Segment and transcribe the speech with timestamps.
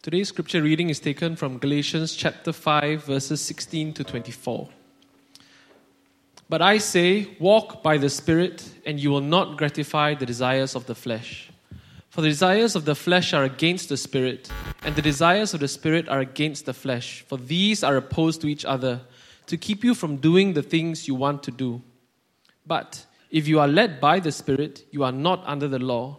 [0.00, 4.68] Today's scripture reading is taken from Galatians chapter 5, verses 16 to 24.
[6.48, 10.86] But I say, walk by the Spirit, and you will not gratify the desires of
[10.86, 11.50] the flesh.
[12.10, 14.48] For the desires of the flesh are against the Spirit,
[14.84, 18.46] and the desires of the Spirit are against the flesh, for these are opposed to
[18.46, 19.00] each other,
[19.46, 21.82] to keep you from doing the things you want to do.
[22.64, 26.18] But if you are led by the Spirit, you are not under the law.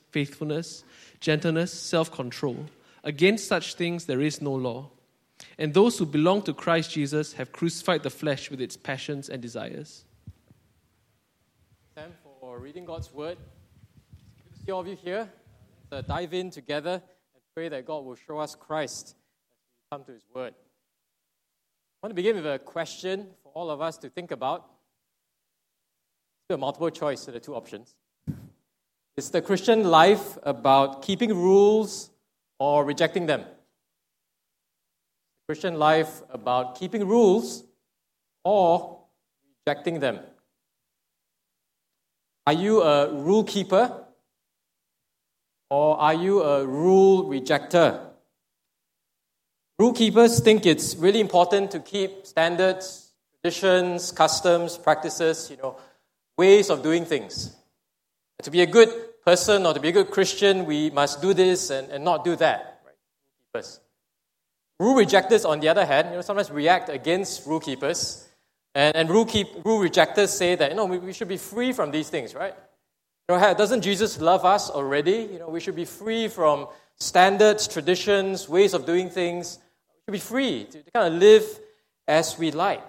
[0.11, 0.83] faithfulness,
[1.19, 2.65] gentleness, self control.
[3.03, 4.91] Against such things there is no law.
[5.57, 9.41] And those who belong to Christ Jesus have crucified the flesh with its passions and
[9.41, 10.05] desires.
[11.95, 13.37] Time for reading God's word.
[14.43, 15.29] Good to see all of you here.
[15.91, 17.01] Let's uh, dive in together
[17.33, 20.53] and pray that God will show us Christ as we come to His word.
[22.01, 24.65] I want to begin with a question for all of us to think about.
[26.49, 27.93] It's a multiple choice to the two options.
[29.17, 32.11] Is the Christian life about keeping rules
[32.59, 33.43] or rejecting them?
[35.47, 37.65] Christian life about keeping rules
[38.45, 39.03] or
[39.65, 40.19] rejecting them?
[42.47, 44.05] Are you a rule keeper
[45.69, 47.99] or are you a rule rejecter?
[49.77, 55.75] Rule keepers think it's really important to keep standards, traditions, customs, practices, you know,
[56.37, 57.55] ways of doing things.
[58.43, 58.89] To be a good
[59.23, 62.35] person or to be a good Christian, we must do this and, and not do
[62.37, 62.81] that.
[62.85, 62.95] Right?
[62.95, 63.79] Rule keepers.
[64.79, 68.27] Rule rejectors, on the other hand, you know, sometimes react against rule keepers.
[68.73, 71.73] And, and rule, keep, rule rejectors say that, you know, we, we should be free
[71.73, 72.55] from these things, right?
[73.29, 75.29] You know, doesn't Jesus love us already?
[75.31, 79.59] You know, we should be free from standards, traditions, ways of doing things.
[80.07, 81.43] We should be free to, to kind of live
[82.07, 82.87] as we like.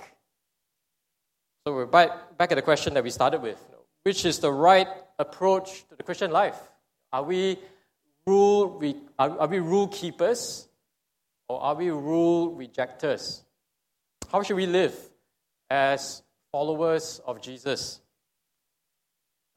[1.67, 3.63] So we're back, back at the question that we started with.
[3.69, 4.89] You know, which is the right
[5.23, 6.59] approach to the Christian life?
[7.13, 7.59] Are we
[8.27, 8.83] rule,
[9.19, 10.69] are, we rule keepers
[11.49, 13.43] or are we rule rejectors?
[14.31, 14.95] How should we live
[15.71, 18.01] as followers of Jesus?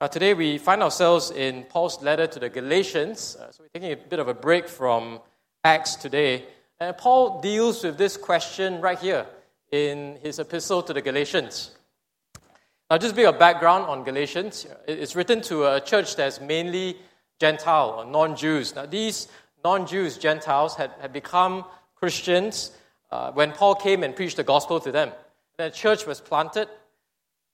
[0.02, 3.38] Uh, today we find ourselves in Paul's letter to the Galatians.
[3.40, 5.20] Uh, so we're taking a bit of a break from
[5.64, 6.46] Acts today.
[6.80, 9.26] And Paul deals with this question right here
[9.72, 11.72] in his epistle to the Galatians.
[12.90, 14.68] Now, just a bit of background on Galatians.
[14.88, 16.98] It's written to a church that's mainly
[17.40, 18.76] Gentile or non Jews.
[18.76, 19.28] Now, these
[19.64, 21.66] non Jews, Gentiles, had, had become
[21.96, 22.72] Christians
[23.12, 25.12] uh, when Paul came and preached the gospel to them.
[25.58, 26.68] And the church was planted,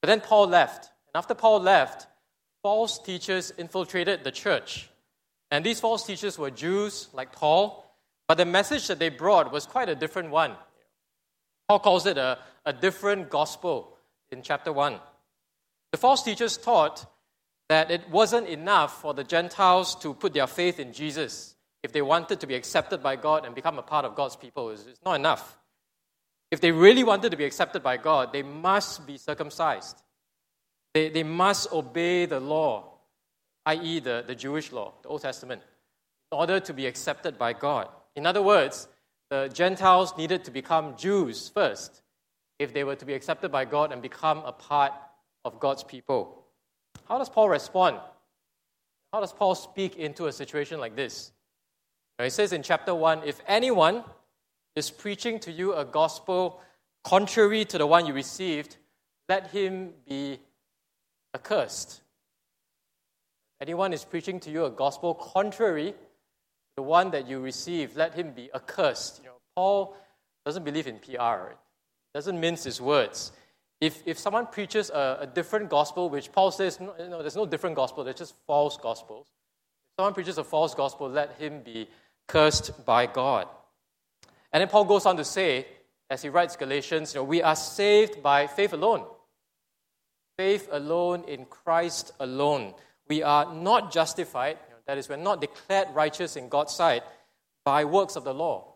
[0.01, 0.91] but then Paul left.
[1.07, 2.07] And after Paul left,
[2.61, 4.89] false teachers infiltrated the church.
[5.49, 7.85] And these false teachers were Jews like Paul,
[8.27, 10.55] but the message that they brought was quite a different one.
[11.69, 13.97] Paul calls it a, a different gospel
[14.29, 14.99] in chapter 1.
[15.91, 17.05] The false teachers taught
[17.69, 22.01] that it wasn't enough for the Gentiles to put their faith in Jesus if they
[22.01, 24.69] wanted to be accepted by God and become a part of God's people.
[24.69, 25.57] It's not enough.
[26.51, 30.01] If they really wanted to be accepted by God, they must be circumcised.
[30.93, 32.99] They, they must obey the law,
[33.65, 35.61] i.e., the, the Jewish law, the Old Testament,
[36.31, 37.87] in order to be accepted by God.
[38.15, 38.89] In other words,
[39.29, 42.01] the Gentiles needed to become Jews first
[42.59, 44.91] if they were to be accepted by God and become a part
[45.43, 46.45] of God's people.
[47.07, 47.99] How does Paul respond?
[49.11, 51.31] How does Paul speak into a situation like this?
[52.17, 54.03] Now, he says in chapter 1 if anyone
[54.75, 56.61] is preaching to you a gospel
[57.03, 58.77] contrary to the one you received,
[59.27, 60.39] let him be
[61.35, 62.01] accursed.
[63.59, 65.97] Anyone is preaching to you a gospel contrary to
[66.77, 69.19] the one that you received, let him be accursed.
[69.19, 69.95] You know, Paul
[70.45, 71.53] doesn't believe in PR.
[72.13, 73.31] Doesn't mince his words
[73.81, 77.47] if, if someone preaches a, a different gospel, which Paul says, no, no, there's no
[77.47, 79.27] different gospel, there's just false gospels.
[79.27, 81.89] If someone preaches a false gospel, let him be
[82.27, 83.47] cursed by God.
[84.53, 85.65] And then Paul goes on to say,
[86.11, 89.03] as he writes Galatians, you know, we are saved by faith alone.
[90.37, 92.75] Faith alone in Christ alone.
[93.07, 97.03] We are not justified, you know, that is, we're not declared righteous in God's sight
[97.65, 98.75] by works of the law.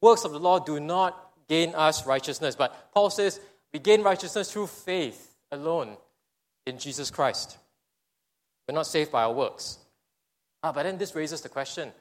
[0.00, 2.56] Works of the law do not gain us righteousness.
[2.56, 3.40] But Paul says,
[3.76, 5.98] we gain righteousness through faith alone
[6.64, 7.58] in Jesus Christ.
[8.66, 9.76] We're not saved by our works.
[10.62, 11.92] Ah, but then this raises the question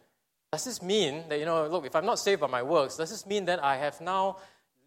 [0.54, 3.10] does this mean that, you know, look, if I'm not saved by my works, does
[3.10, 4.38] this mean that I have now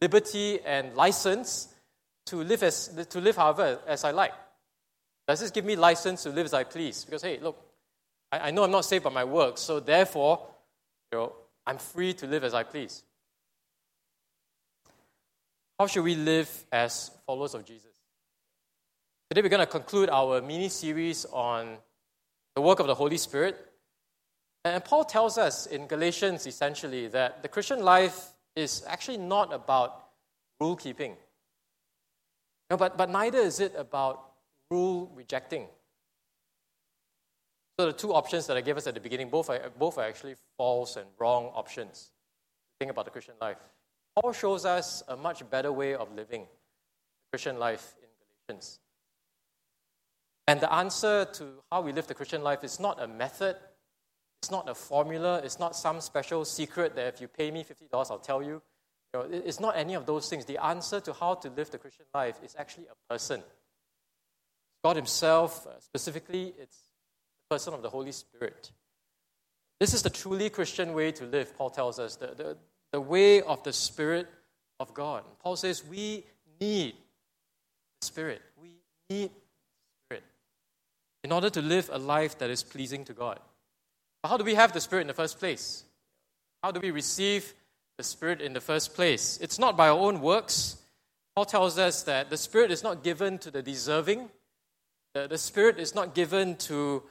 [0.01, 1.69] liberty and license
[2.25, 4.33] to live, as, to live however as I like?
[5.27, 7.05] Does this give me license to live as I please?
[7.05, 7.61] Because, hey, look,
[8.33, 10.47] I, I know I'm not saved by my works, so therefore,
[11.13, 11.33] you know,
[11.67, 13.03] I'm free to live as I please.
[15.79, 17.93] How should we live as followers of Jesus?
[19.31, 21.77] Today we're going to conclude our mini series on
[22.57, 23.57] the work of the Holy Spirit.
[24.65, 30.07] And Paul tells us in Galatians essentially that the Christian life is actually not about
[30.61, 31.15] rule keeping.
[32.71, 34.33] No, but, but neither is it about
[34.73, 35.69] rule rejecting.
[37.79, 40.05] So the two options that I gave us at the beginning, both are, both are
[40.05, 42.11] actually false and wrong options.
[42.81, 43.59] Think about the Christian life.
[44.21, 48.09] Paul shows us a much better way of living the Christian life in
[48.49, 48.81] Galatians.
[50.49, 53.57] And the answer to how we live the Christian life is not a method,
[54.43, 58.11] it's not a formula, it's not some special secret that if you pay me $50,
[58.11, 58.63] I'll tell you.
[59.15, 60.47] you know, it's not any of those things.
[60.47, 63.43] The answer to how to live the Christian life is actually a person.
[64.83, 66.79] God Himself, uh, specifically, it's
[67.49, 68.73] the person of the Holy Spirit.
[69.79, 72.57] This is the truly Christian way to live, Paul tells us, the, the,
[72.93, 74.29] the way of the Spirit
[74.81, 75.25] of God.
[75.43, 76.25] Paul says we
[76.61, 76.95] need
[78.01, 78.43] the Spirit.
[78.61, 78.71] We
[79.11, 80.25] need the Spirit
[81.25, 83.41] in order to live a life that is pleasing to God.
[84.23, 85.85] But how do we have the Spirit in the first place?
[86.63, 87.55] How do we receive
[87.97, 89.39] the Spirit in the first place?
[89.41, 90.77] It's not by our own works.
[91.35, 94.29] Paul tells us that the Spirit is not given to the deserving,
[95.15, 97.03] the, the Spirit is not given to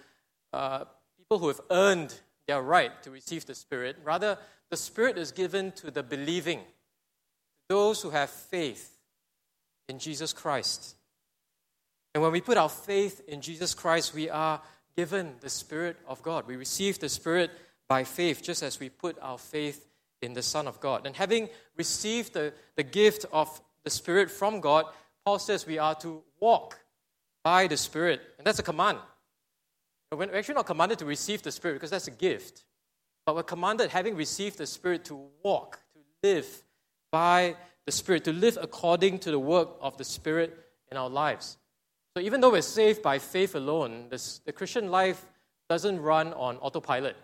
[0.54, 0.86] uh,
[1.18, 2.14] people who have earned
[2.48, 3.98] their right to receive the Spirit.
[4.04, 4.38] Rather,
[4.70, 6.62] the Spirit is given to the believing,
[7.70, 8.98] those who have faith
[9.88, 10.96] in Jesus Christ.
[12.14, 14.62] And when we put our faith in Jesus Christ, we are
[14.96, 16.48] given the Spirit of God.
[16.48, 17.52] We receive the Spirit
[17.88, 19.88] by faith, just as we put our faith
[20.22, 21.06] in the Son of God.
[21.06, 24.86] And having received the, the gift of the Spirit from God,
[25.24, 26.80] Paul says we are to walk
[27.44, 28.22] by the Spirit.
[28.38, 28.98] And that's a command.
[30.12, 32.64] We're actually not commanded to receive the Spirit because that's a gift.
[33.28, 36.64] But we're commanded, having received the Spirit, to walk, to live
[37.12, 40.58] by the Spirit, to live according to the work of the Spirit
[40.90, 41.58] in our lives.
[42.16, 45.26] So even though we're saved by faith alone, this, the Christian life
[45.68, 47.18] doesn't run on autopilot.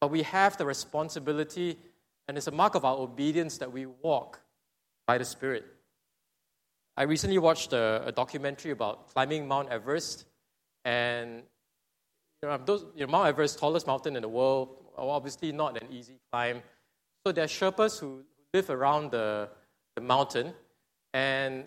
[0.00, 1.78] But we have the responsibility,
[2.28, 4.40] and it's a mark of our obedience that we walk
[5.04, 5.64] by the Spirit.
[6.96, 10.26] I recently watched a, a documentary about climbing Mount Everest,
[10.84, 11.42] and
[12.40, 15.88] you know, those, you know, Mount Everest, tallest mountain in the world, obviously not an
[15.90, 16.62] easy climb.
[17.24, 19.48] So there are Sherpas who live around the,
[19.94, 20.54] the mountain,
[21.12, 21.64] and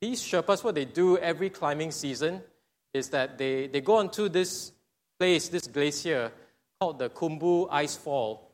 [0.00, 2.42] these Sherpas, what they do every climbing season
[2.92, 4.72] is that they, they go onto this
[5.18, 6.32] place, this glacier
[6.80, 8.50] called the Khumbu Ice Fall.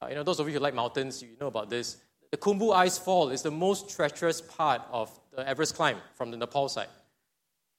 [0.00, 1.98] Uh, you know, those of you who like mountains, you know about this.
[2.30, 6.36] The Khumbu Ice Fall is the most treacherous part of the Everest climb from the
[6.36, 6.88] Nepal side.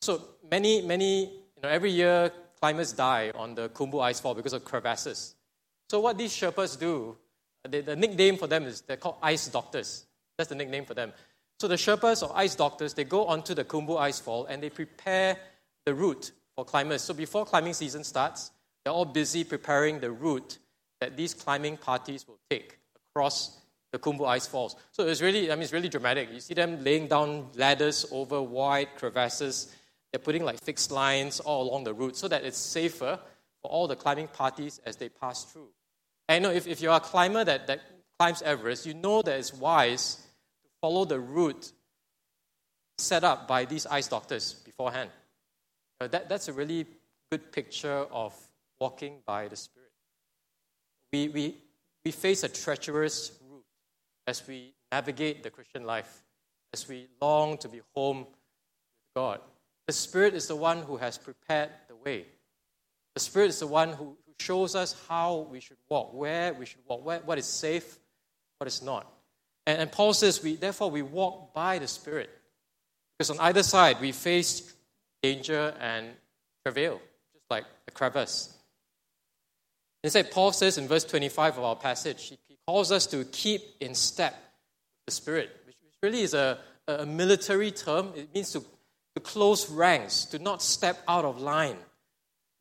[0.01, 4.53] So many, many, you know, every year climbers die on the Khumbu ice fall because
[4.53, 5.35] of crevasses.
[5.89, 7.17] So what these Sherpas do,
[7.67, 10.05] the, the nickname for them is they're called ice doctors.
[10.37, 11.13] That's the nickname for them.
[11.59, 14.69] So the Sherpas or ice doctors, they go onto the Khumbu ice fall and they
[14.69, 15.37] prepare
[15.85, 17.01] the route for climbers.
[17.01, 18.51] So before climbing season starts,
[18.83, 20.57] they're all busy preparing the route
[21.01, 23.59] that these climbing parties will take across
[23.91, 24.75] the Khumbu ice falls.
[24.91, 26.31] So it's really, I mean, it's really dramatic.
[26.31, 29.73] You see them laying down ladders over wide crevasses
[30.11, 33.19] they're putting like fixed lines all along the route so that it's safer
[33.61, 35.67] for all the climbing parties as they pass through.
[36.29, 37.81] And know, if, if you're a climber that, that
[38.19, 40.15] climbs Everest, you know that it's wise
[40.63, 41.71] to follow the route
[42.99, 45.09] set up by these ice doctors beforehand.
[45.99, 46.85] Uh, that, that's a really
[47.31, 48.35] good picture of
[48.79, 49.89] walking by the Spirit.
[51.11, 51.57] We, we,
[52.05, 53.65] we face a treacherous route
[54.27, 56.21] as we navigate the Christian life,
[56.73, 58.27] as we long to be home with
[59.15, 59.39] God.
[59.87, 62.27] The Spirit is the one who has prepared the way.
[63.19, 66.79] The Spirit is the one who, shows us how we should walk, where we should
[66.87, 67.99] walk, where, what is safe,
[68.57, 69.05] what is not.
[69.67, 72.29] And, and Paul says, we, therefore, we walk by the Spirit.
[73.17, 74.73] Because on either side, we face
[75.21, 76.07] danger and
[76.65, 77.01] travail,
[77.33, 78.57] just like a crevice.
[80.05, 83.93] Instead, Paul says in verse 25 of our passage, he, calls us to keep in
[83.93, 88.13] step with the Spirit, which, which really is a, a military term.
[88.15, 88.63] It means to
[89.15, 91.75] to close ranks, to not step out of line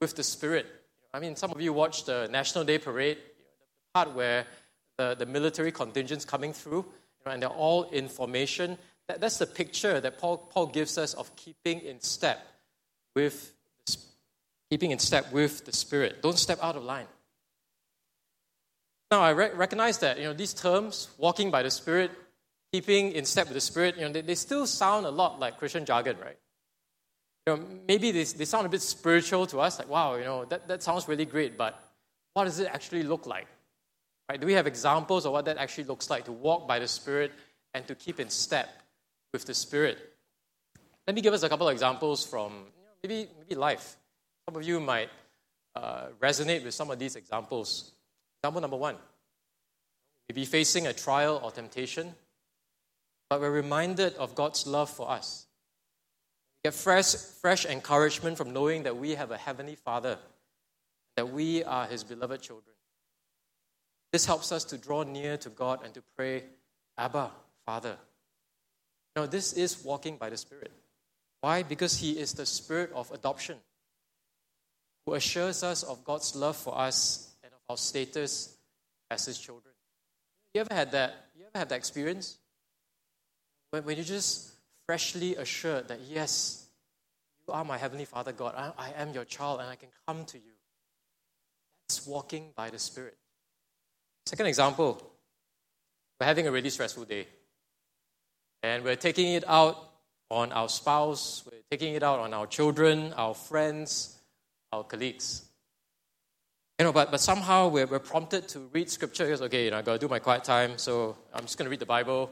[0.00, 0.66] with the Spirit.
[1.12, 4.46] I mean, some of you watched the National Day Parade, the part where
[4.96, 8.78] the, the military contingent's coming through, you know, and they're all in formation.
[9.08, 12.46] That, that's the picture that Paul, Paul gives us of keeping in step
[13.14, 13.54] with
[14.70, 16.20] keeping in step with the Spirit.
[16.22, 17.06] Don't step out of line.
[19.10, 22.10] Now, I re- recognize that you know these terms, walking by the Spirit,
[22.72, 25.58] keeping in step with the Spirit, you know, they, they still sound a lot like
[25.58, 26.38] Christian jargon, right?
[27.48, 30.44] You know, maybe they, they sound a bit spiritual to us, like, wow, you know,
[30.44, 31.82] that, that sounds really great, but
[32.34, 33.46] what does it actually look like?
[34.28, 34.38] Right?
[34.38, 37.32] Do we have examples of what that actually looks like to walk by the Spirit
[37.72, 38.68] and to keep in step
[39.32, 39.98] with the Spirit?
[41.06, 43.96] Let me give us a couple of examples from you know, maybe, maybe life.
[44.46, 45.08] Some of you might
[45.74, 47.92] uh, resonate with some of these examples.
[48.42, 48.96] Example number one
[50.28, 52.14] maybe facing a trial or temptation,
[53.30, 55.47] but we're reminded of God's love for us.
[56.68, 60.18] Get fresh, fresh encouragement from knowing that we have a Heavenly Father,
[61.16, 62.76] that we are His beloved children.
[64.12, 66.44] This helps us to draw near to God and to pray,
[66.98, 67.30] Abba,
[67.64, 67.96] Father.
[69.16, 70.70] Now, this is walking by the Spirit.
[71.40, 71.62] Why?
[71.62, 73.56] Because He is the Spirit of adoption,
[75.06, 78.58] who assures us of God's love for us and of our status
[79.10, 79.72] as His children.
[80.52, 81.28] You ever had that?
[81.34, 82.36] You ever had that experience?
[83.70, 84.52] When, when you're just
[84.88, 86.64] freshly assured that, yes,
[87.46, 90.24] you are my Heavenly Father God, I, I am your child, and I can come
[90.24, 90.54] to you.
[91.86, 93.18] That's walking by the Spirit.
[94.24, 95.02] Second example,
[96.18, 97.26] we're having a really stressful day.
[98.62, 99.76] And we're taking it out
[100.30, 104.18] on our spouse, we're taking it out on our children, our friends,
[104.72, 105.44] our colleagues.
[106.78, 109.26] You know, but, but somehow we're, we're prompted to read scripture.
[109.26, 111.80] Because, okay, you know, I gotta do my quiet time, so I'm just gonna read
[111.80, 112.30] the Bible.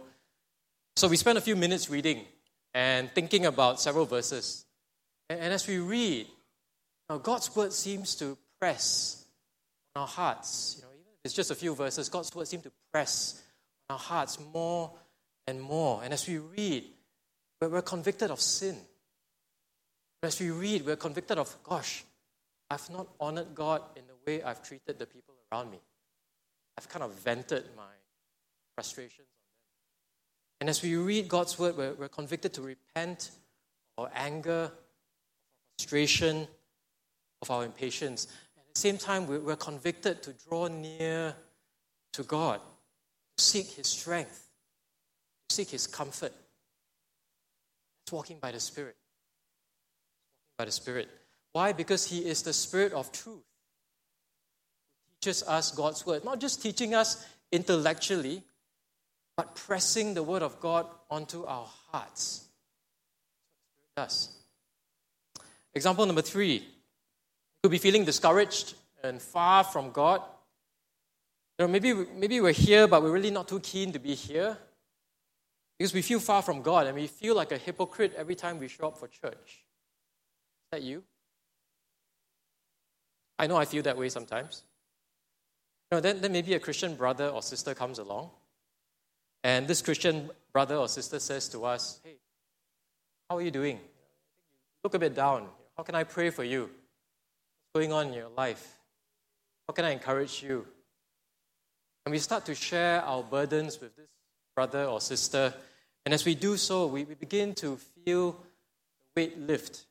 [0.97, 2.25] So we spend a few minutes reading
[2.77, 4.67] and thinking about several verses.
[5.31, 6.27] And, as we read,
[7.09, 9.25] know, God's word seems to press
[9.95, 10.75] on our hearts.
[10.77, 12.11] You know, even if it's just a few verses.
[12.11, 13.43] God's word seems to press
[13.89, 14.93] on our hearts more
[15.47, 16.03] and more.
[16.05, 16.85] And as we read,
[17.63, 18.77] we're convicted of sin.
[20.23, 22.05] As we read, we're convicted of, gosh,
[22.71, 25.79] I've not honored God in the way I've treated the people around me.
[26.77, 27.85] I've kind of vented my
[28.75, 29.29] frustrations.
[30.61, 33.31] And as we read God's word, we're, we're convicted to repent
[33.97, 34.73] of our anger, of our
[35.79, 36.49] frustration,
[37.43, 41.35] of our impatience And at the same time, we're convicted to draw near
[42.15, 42.61] to God,
[43.37, 44.49] to seek His strength,
[45.49, 46.33] to seek His comfort.
[48.01, 48.97] That's walking by the Spirit.
[48.97, 51.09] Walking by the Spirit.
[51.53, 51.73] Why?
[51.73, 53.45] Because He is the Spirit of truth.
[55.05, 58.43] He teaches us God's Word, not just teaching us intellectually,
[59.37, 62.47] but pressing the Word of God onto our hearts.
[63.97, 64.31] Does.
[65.75, 66.63] Example number three you
[67.63, 70.23] could be feeling discouraged and far from God.
[71.59, 74.59] You know, maybe, maybe we're here, but we're really not too keen to be here
[75.79, 78.69] because we feel far from God and we feel like a hypocrite every time we
[78.69, 79.35] show up for church.
[79.47, 81.03] Is that you?
[83.39, 84.63] I know I feel that way sometimes.
[85.91, 88.31] You know, then, then maybe a Christian brother or sister comes along,
[89.43, 92.17] and this Christian brother or sister says to us, Hey,
[93.29, 93.79] how are you doing?
[94.83, 95.49] Look a bit down.
[95.77, 96.63] How can I pray for you?
[96.63, 98.79] What's going on in your life?
[99.69, 100.67] How can I encourage you?
[102.05, 104.09] And we start to share our burdens with this
[104.55, 105.53] brother or sister.
[106.05, 109.85] And as we do so, we, we begin to feel the weight lift.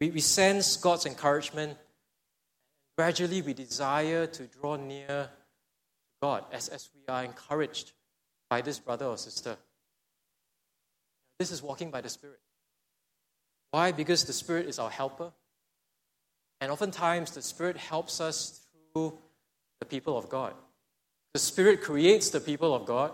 [0.00, 1.78] We, we sense God's encouragement.
[2.98, 5.30] Gradually, we desire to draw near to
[6.20, 7.92] God as, as we are encouraged
[8.54, 9.56] by this brother or sister.
[11.40, 12.38] This is walking by the Spirit.
[13.72, 13.90] Why?
[13.90, 15.32] Because the Spirit is our helper.
[16.60, 19.18] And oftentimes, the Spirit helps us through
[19.80, 20.54] the people of God.
[21.32, 23.10] The Spirit creates the people of God,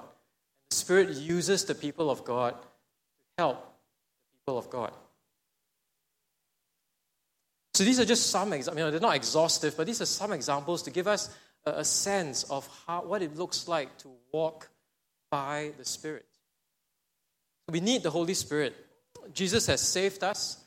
[0.69, 4.93] the Spirit uses the people of God to help the people of God.
[7.73, 8.79] So these are just some examples.
[8.79, 11.85] You know, they're not exhaustive, but these are some examples to give us a, a
[11.87, 14.69] sense of how, what it looks like to walk
[15.31, 16.27] by the Spirit.
[17.69, 18.75] We need the Holy Spirit.
[19.33, 20.63] Jesus has saved us.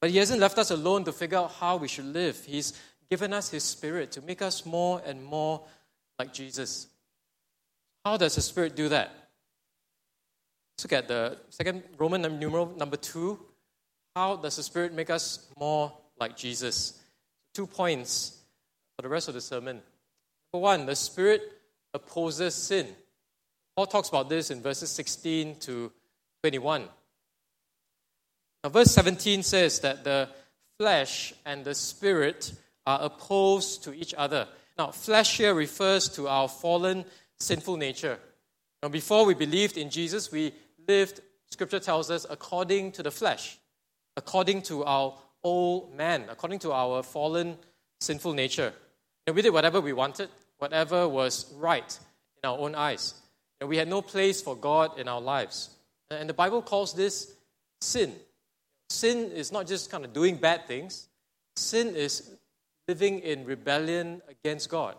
[0.00, 2.44] But He hasn't left us alone to figure out how we should live.
[2.44, 2.72] He's
[3.10, 5.62] given us His Spirit to make us more and more
[6.18, 6.86] like Jesus.
[8.04, 9.10] How does the Spirit do that?
[10.76, 13.40] Let's look at the second Roman numeral number two.
[14.14, 17.00] How does the Spirit make us more like Jesus?
[17.52, 18.38] Two points
[18.96, 19.82] for the rest of the sermon.
[20.52, 21.42] Number one, the Spirit
[21.92, 22.86] opposes sin.
[23.78, 25.92] Paul talks about this in verses 16 to
[26.42, 26.88] 21.
[28.64, 30.28] Now, verse 17 says that the
[30.80, 32.54] flesh and the spirit
[32.88, 34.48] are opposed to each other.
[34.76, 37.04] Now, flesh here refers to our fallen,
[37.38, 38.18] sinful nature.
[38.82, 40.52] Now, before we believed in Jesus, we
[40.88, 43.58] lived, scripture tells us, according to the flesh,
[44.16, 47.56] according to our old man, according to our fallen,
[48.00, 48.72] sinful nature.
[49.28, 50.30] And we did whatever we wanted.
[50.58, 51.96] whatever was right
[52.42, 53.14] in our own eyes.
[53.60, 55.70] And we had no place for God in our lives.
[56.10, 57.32] And the Bible calls this
[57.80, 58.14] sin.
[58.90, 61.08] Sin is not just kind of doing bad things,
[61.56, 62.30] sin is
[62.86, 64.94] living in rebellion against God,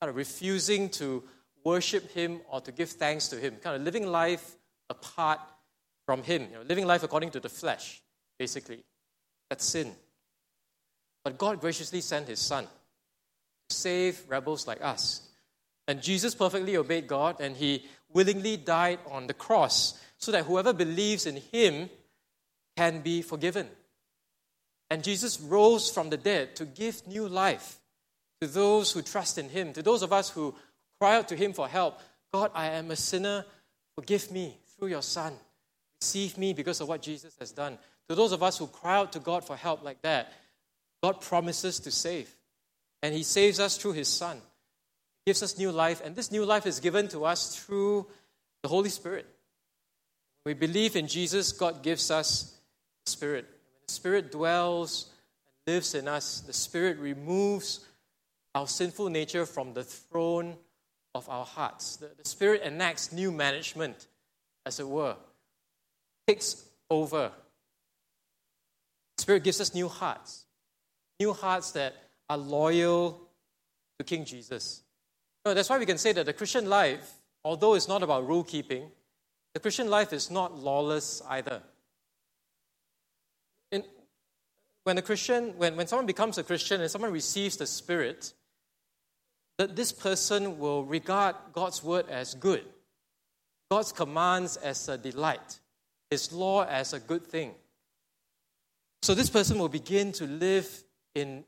[0.00, 1.22] kind of refusing to
[1.64, 4.56] worship Him or to give thanks to Him, kind of living life
[4.88, 5.40] apart
[6.06, 8.00] from Him, you know, living life according to the flesh,
[8.38, 8.82] basically.
[9.50, 9.92] That's sin.
[11.22, 15.28] But God graciously sent His Son to save rebels like us.
[15.90, 20.72] And Jesus perfectly obeyed God and He willingly died on the cross so that whoever
[20.72, 21.90] believes in Him
[22.76, 23.66] can be forgiven.
[24.88, 27.80] And Jesus rose from the dead to give new life
[28.40, 30.54] to those who trust in Him, to those of us who
[31.00, 31.98] cry out to Him for help.
[32.32, 33.44] God, I am a sinner.
[33.96, 35.32] Forgive me through your Son.
[36.00, 37.76] Receive me because of what Jesus has done.
[38.08, 40.32] To those of us who cry out to God for help like that,
[41.02, 42.32] God promises to save.
[43.02, 44.40] And He saves us through His Son.
[45.26, 46.00] Gives us new life.
[46.04, 48.06] And this new life is given to us through
[48.62, 49.26] the Holy Spirit.
[50.42, 52.58] When we believe in Jesus, God gives us
[53.04, 53.44] the Spirit.
[53.44, 55.10] When the Spirit dwells
[55.66, 57.84] and lives in us, the Spirit removes
[58.54, 60.56] our sinful nature from the throne
[61.14, 61.96] of our hearts.
[61.96, 64.06] The, the Spirit enacts new management,
[64.64, 65.16] as it were,
[66.26, 67.30] takes over.
[69.16, 70.44] The Spirit gives us new hearts,
[71.18, 71.94] new hearts that
[72.28, 73.20] are loyal
[73.98, 74.82] to King Jesus.
[75.44, 77.12] That's why we can say that the Christian life,
[77.44, 78.90] although it's not about rule keeping,
[79.54, 81.62] the Christian life is not lawless either.
[83.72, 83.84] In,
[84.84, 88.32] when a Christian, when, when someone becomes a Christian and someone receives the Spirit,
[89.58, 92.64] that this person will regard God's word as good,
[93.70, 95.60] God's commands as a delight,
[96.10, 97.54] His law as a good thing.
[99.02, 101.44] So this person will begin to live in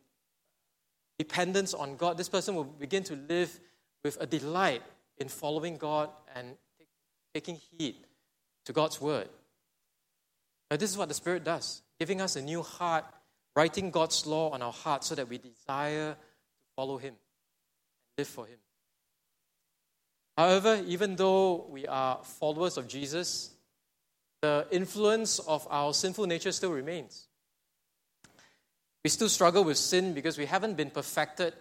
[1.19, 2.17] dependence on God.
[2.17, 3.61] This person will begin to live
[4.05, 4.83] with a delight
[5.19, 6.57] in following God and
[7.35, 7.97] taking heed
[8.65, 9.29] to God's word.
[10.71, 13.05] Now, this is what the Spirit does, giving us a new heart,
[13.55, 16.19] writing God's law on our heart so that we desire to
[16.77, 18.59] follow Him and live for Him.
[20.37, 23.51] However, even though we are followers of Jesus,
[24.41, 27.29] the influence of our sinful nature still remains.
[29.05, 31.55] We still struggle with sin because we haven't been perfected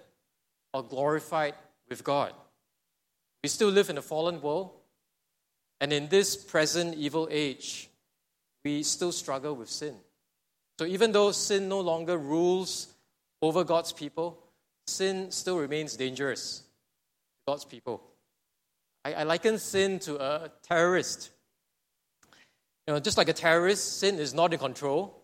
[0.73, 1.55] or glorified
[1.91, 2.33] with God.
[3.43, 4.71] We still live in a fallen world,
[5.79, 7.89] and in this present evil age,
[8.63, 9.95] we still struggle with sin.
[10.79, 12.87] So even though sin no longer rules
[13.41, 14.39] over God's people,
[14.87, 18.01] sin still remains dangerous to God's people.
[19.03, 21.31] I, I liken sin to a terrorist.
[22.87, 25.23] You know, just like a terrorist, sin is not in control.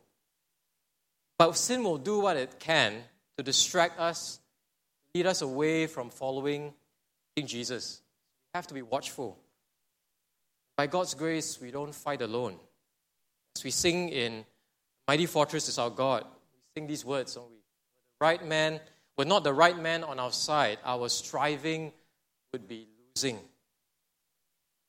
[1.37, 2.93] But sin will do what it can
[3.37, 4.39] to distract us,
[5.17, 6.71] lead us away from following
[7.35, 8.01] King Jesus.
[8.53, 9.39] We have to be watchful.
[10.77, 12.57] By God's grace, we don't fight alone.
[13.55, 14.45] As we sing in
[15.07, 17.57] Mighty Fortress is our God, we sing these words, don't we?
[18.21, 18.79] Right man,
[19.17, 21.93] we're not the right man on our side, our striving
[22.53, 23.39] would be losing.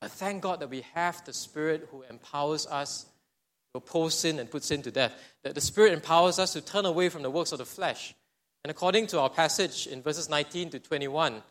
[0.03, 3.05] But thank God that we have the Spirit who empowers us
[3.73, 5.15] to oppose sin and put sin to death.
[5.43, 8.15] That the Spirit empowers us to turn away from the works of the flesh.
[8.69, 11.43] And according to our passage in verses 19 to 21,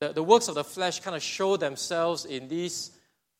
[0.00, 2.90] the, the works of the flesh kind of show themselves in these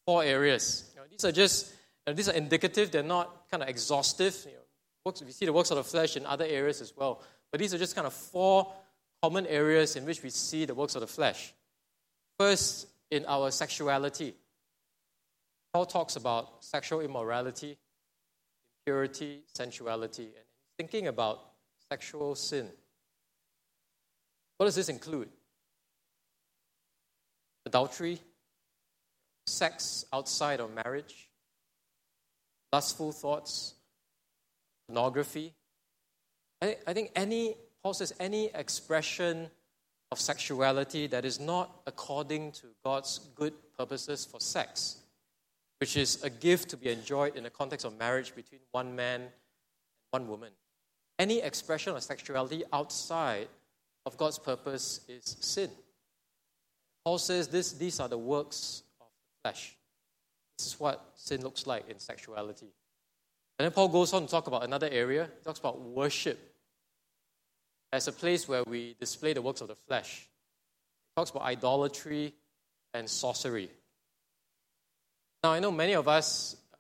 [0.07, 0.89] four areas.
[0.95, 4.41] You know, these are just you know, these are indicative; they're not kind of exhaustive.
[4.45, 4.59] You know,
[5.05, 7.75] works, we see the works of the flesh in other areas as well, but these
[7.75, 8.73] are just kind of four
[9.21, 11.53] common areas in which we see the works of the flesh.
[12.39, 14.35] First, in our sexuality,
[15.73, 17.77] Paul talks about sexual immorality,
[18.87, 20.45] impurity, sensuality, and
[20.79, 21.41] thinking about
[21.91, 22.71] sexual sin.
[24.57, 25.29] What does this include?
[27.67, 28.21] Adultery,
[29.47, 31.29] sex outside of marriage,
[32.73, 33.75] lustful thoughts,
[34.89, 35.53] pornography.
[36.63, 39.51] I, think any, Paul says, any expression
[40.11, 44.99] of sexuality that is not according to God's good purposes for sex,
[45.81, 49.21] which is a gift to be enjoyed in the context of marriage between one man
[49.23, 49.31] and
[50.13, 50.53] one woman.
[51.19, 53.49] Any expression of sexuality outside
[54.07, 55.69] of God's purpose is sin.
[57.05, 59.77] Paul says this, these are the works of the flesh.
[60.57, 62.69] This is what sin looks like in sexuality.
[63.59, 65.29] And then Paul goes on to talk about another area.
[65.39, 66.39] He talks about worship
[67.93, 70.21] as a place where we display the works of the flesh.
[70.21, 72.33] He talks about idolatry
[72.95, 73.71] and sorcery.
[75.43, 76.77] Now, I know many of us, uh,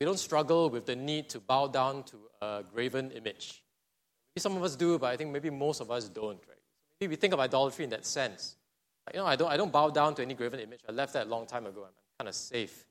[0.00, 3.62] we don't struggle with the need to bow down to a graven image.
[4.34, 6.53] Maybe some of us do, but I think maybe most of us don't, right?
[7.08, 8.56] We think of idolatry in that sense.
[9.12, 10.80] You know, I don't, I don't bow down to any graven image.
[10.88, 11.80] I left that a long time ago.
[11.80, 12.84] I'm, I'm kind of safe.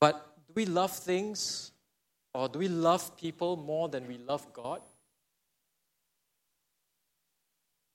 [0.00, 1.72] But do we love things
[2.34, 4.80] or do we love people more than we love God?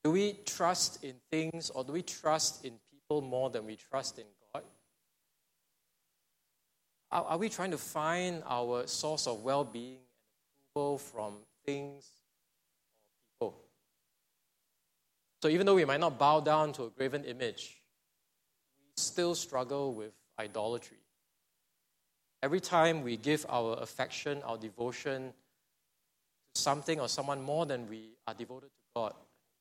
[0.03, 4.19] Do we trust in things or do we trust in people more than we trust
[4.19, 4.63] in God?
[7.11, 11.33] Are, are we trying to find our source of well being and approval from
[11.65, 12.05] things
[13.39, 13.63] or people?
[15.41, 17.77] So, even though we might not bow down to a graven image,
[18.79, 20.97] we still struggle with idolatry.
[22.41, 25.33] Every time we give our affection, our devotion
[26.53, 29.13] to something or someone more than we are devoted to God,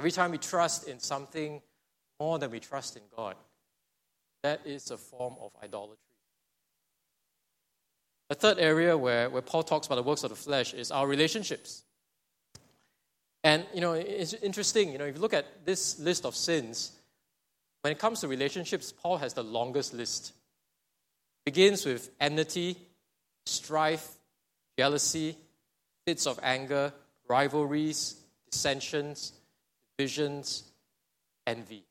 [0.00, 1.60] Every time we trust in something
[2.18, 3.36] more than we trust in God,
[4.42, 6.05] that is a form of idolatry.
[8.28, 11.06] A third area where, where Paul talks about the works of the flesh is our
[11.06, 11.84] relationships.
[13.44, 16.90] And, you know, it's interesting, you know, if you look at this list of sins,
[17.82, 20.32] when it comes to relationships, Paul has the longest list.
[21.44, 22.76] It begins with enmity,
[23.44, 24.08] strife,
[24.76, 25.36] jealousy,
[26.04, 26.92] fits of anger,
[27.28, 28.16] rivalries,
[28.50, 29.32] dissensions,
[29.96, 30.64] divisions,
[31.46, 31.84] envy.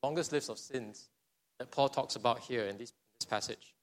[0.00, 1.08] The longest list of sins
[1.58, 3.74] that Paul talks about here in this, this passage.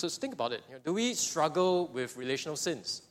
[0.00, 0.62] So think about it.
[0.68, 3.02] You know, do we struggle with relational sins?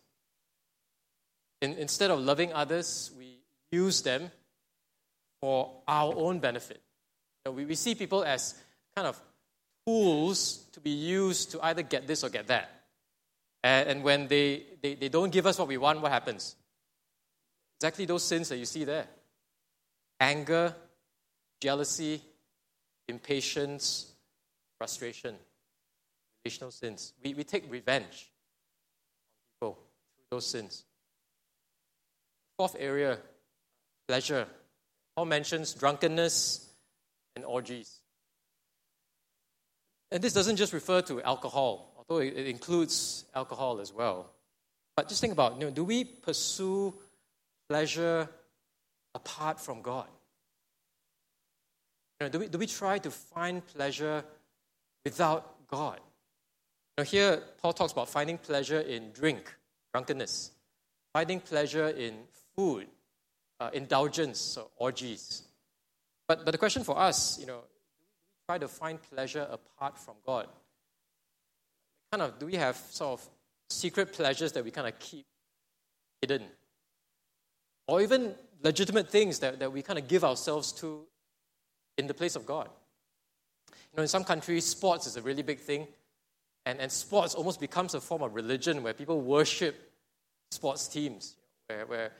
[1.62, 3.39] In, instead of loving others, we
[3.71, 4.32] use them
[5.41, 6.82] for our own benefit.
[7.45, 8.56] You know, we, we see people as
[8.95, 9.19] kind of
[9.86, 12.69] tools to be used to either get this or get that.
[13.63, 16.56] And, and when they, they, they don't give us what we want, what happens?
[17.80, 19.08] Exactly those sins that you see there
[20.19, 20.73] anger,
[21.62, 22.21] jealousy,
[23.08, 24.13] impatience,
[24.80, 25.36] frustration,
[26.47, 27.13] relational sins.
[27.23, 28.31] We, we take revenge
[29.62, 29.77] on people
[30.15, 30.86] through those sins.
[32.57, 33.17] Fourth area,
[34.07, 34.47] pleasure.
[35.15, 36.69] Paul mentions drunkenness
[37.36, 37.99] and orgies.
[40.12, 44.31] And this doesn't just refer to alcohol, although it includes alcohol as well.
[44.95, 46.93] But just think about, you know, do we pursue
[47.69, 48.29] pleasure
[49.13, 50.07] apart from God?
[52.19, 54.23] You know, do, we, do we try to find pleasure
[55.03, 55.99] without God?
[56.97, 59.53] Now, here, Paul talks about finding pleasure in drink,
[59.93, 60.51] drunkenness,
[61.13, 62.15] finding pleasure in
[62.55, 62.88] food,
[63.60, 65.43] uh, indulgence, or orgies.
[66.27, 68.05] But, but the question for us, you know, do we
[68.47, 70.47] try to find pleasure apart from God?
[72.12, 73.29] Kind of, do we have sort of
[73.69, 75.25] secret pleasures that we kind of keep
[76.21, 76.43] hidden?
[77.88, 78.33] Or even
[78.63, 81.05] legitimate things that, that we kind of give ourselves to
[81.97, 82.69] in the place of God.
[83.69, 85.88] You know, in some countries, sports is a really big thing,
[86.67, 89.89] and, and sports almost becomes a form of religion where people worship
[90.51, 91.38] sports teams.
[91.67, 92.12] Where, where,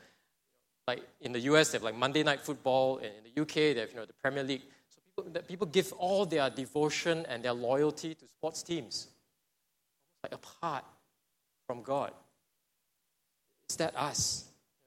[0.86, 3.80] like in the US, they have like Monday Night Football, and in the UK, they
[3.80, 4.62] have you know the Premier League.
[4.88, 9.08] So people, people give all their devotion and their loyalty to sports teams,
[10.22, 10.84] like apart
[11.66, 12.12] from God.
[13.68, 14.46] Is that us?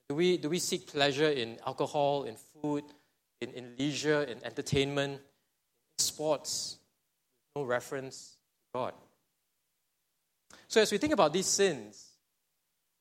[0.09, 2.83] Do we, do we seek pleasure in alcohol, in food,
[3.41, 6.77] in, in leisure, in entertainment, in sports,
[7.55, 8.37] no reference
[8.73, 8.93] to God.
[10.71, 12.11] So as we think about these sins,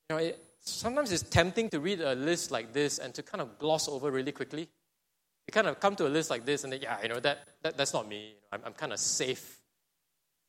[0.09, 3.41] you know, it, sometimes it's tempting to read a list like this and to kind
[3.41, 4.63] of gloss over really quickly.
[4.63, 7.47] You kind of come to a list like this and then, yeah, you know, that,
[7.63, 8.17] that that's not me.
[8.17, 9.61] You know, I'm, I'm kind of safe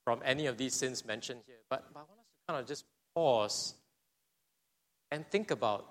[0.03, 1.57] from any of these sins mentioned here.
[1.69, 3.75] But, but I want us to kind of just pause
[5.11, 5.85] and think about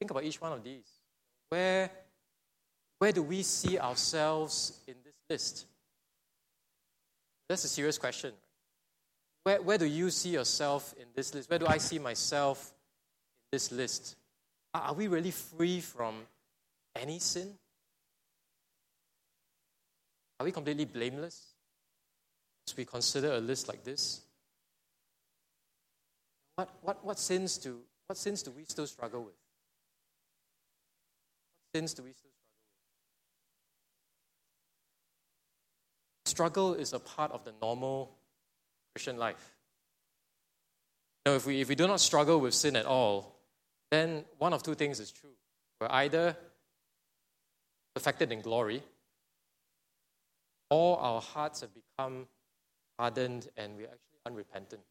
[0.00, 0.90] think about each one of these.
[1.50, 1.88] Where
[2.98, 5.66] where do we see ourselves in this list?
[7.48, 8.32] That's a serious question.
[9.44, 11.50] Where, where do you see yourself in this list?
[11.50, 14.16] Where do I see myself in this list?
[14.72, 16.22] Are we really free from
[16.96, 17.54] any sin?
[20.40, 21.54] Are we completely blameless
[22.66, 24.22] as we consider a list like this?
[26.56, 29.34] What, what, what, sins do, what sins do we still struggle with?
[31.72, 32.40] What sins do we still struggle
[36.24, 36.30] with?
[36.30, 38.10] Struggle is a part of the normal
[38.94, 39.54] Christian life.
[41.26, 43.36] Now, if we, if we do not struggle with sin at all,
[43.90, 45.30] then one of two things is true.
[45.80, 46.36] We're either
[47.94, 48.82] perfected in glory,
[50.70, 52.26] or our hearts have become
[52.98, 54.82] hardened and we're actually unrepentant.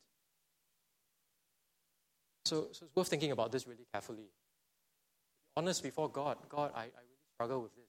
[2.46, 4.24] So, so it's worth thinking about this really carefully.
[4.24, 7.84] Be honest before God God, I, I really struggle with this.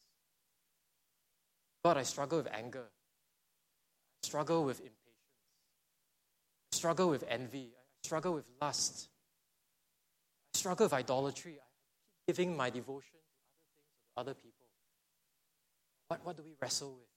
[1.84, 2.86] God, I struggle with anger
[4.22, 5.03] I struggle with impatience,
[6.84, 9.08] struggle with envy, I struggle with lust,
[10.54, 11.52] I struggle with idolatry.
[11.52, 11.64] I
[12.26, 14.66] keep giving my devotion to other things or to other people?
[16.08, 17.08] What, what do we wrestle with?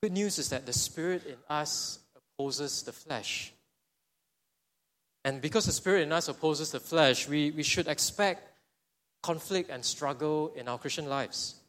[0.00, 3.52] The good news is that the Spirit in us opposes the flesh.
[5.26, 8.50] And because the Spirit in us opposes the flesh, we, we should expect
[9.22, 11.59] conflict and struggle in our Christian lives.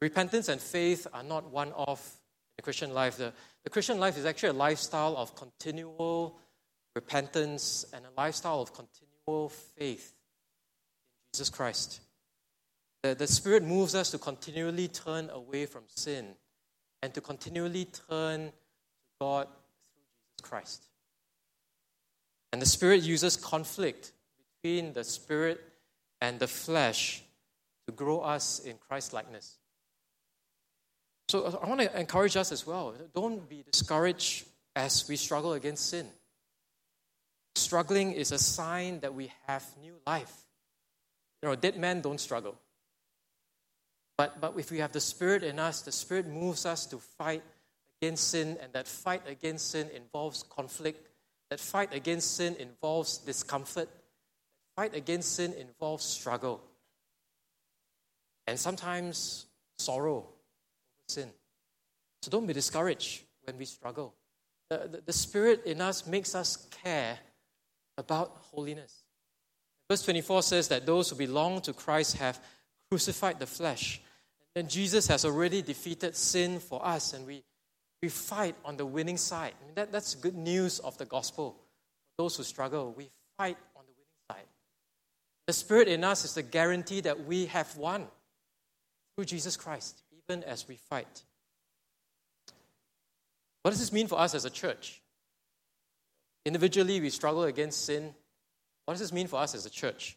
[0.00, 3.16] Repentance and faith are not one off in the Christian life.
[3.16, 3.32] The,
[3.64, 6.38] the Christian life is actually a lifestyle of continual
[6.94, 12.00] repentance and a lifestyle of continual faith in Jesus Christ.
[13.02, 16.34] The, the Spirit moves us to continually turn away from sin
[17.02, 18.52] and to continually turn to
[19.20, 20.84] God through Jesus Christ.
[22.52, 24.12] And the Spirit uses conflict
[24.62, 25.60] between the Spirit
[26.20, 27.22] and the flesh
[27.86, 29.57] to grow us in Christ likeness.
[31.28, 32.94] So uh, I want to encourage us as well.
[33.14, 36.06] Don't be discouraged as we struggle against sin.
[37.54, 40.32] Struggling is a sign that we have new life.
[41.42, 42.56] You know, dead men don't struggle.
[44.16, 47.42] But, but if we have the Spirit in us, the Spirit moves us to fight
[48.00, 51.08] against sin, and that fight against sin involves conflict.
[51.50, 53.88] That fight against sin involves discomfort.
[53.88, 56.62] That fight against sin involves struggle.
[58.46, 59.46] And sometimes
[59.78, 60.26] sorrow
[61.10, 61.30] sin.
[62.22, 64.14] So don't be discouraged when we struggle.
[64.70, 67.18] The, the, the, Spirit in us makes us care
[67.96, 69.02] about holiness.
[69.88, 72.38] Verse 24 says that those who belong to Christ have
[72.90, 74.00] crucified the flesh.
[74.54, 77.42] And Jesus has already defeated sin for us, and we,
[78.02, 79.54] we fight on the winning side.
[79.62, 81.52] I mean, that, that's good news of the gospel.
[82.16, 84.48] For those who struggle, we fight on the winning side.
[85.46, 88.06] The Spirit in us is the guarantee that we have won
[89.16, 91.22] through Jesus Christ even as we fight.
[93.62, 95.00] What does this mean for us as a church?
[96.44, 98.14] Individually, we struggle against sin.
[98.84, 100.16] What does this mean for us as a church?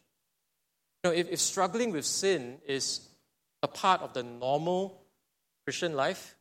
[1.02, 3.00] You know, if, if struggling with sin is
[3.62, 5.02] a part of the normal
[5.64, 6.36] Christian life,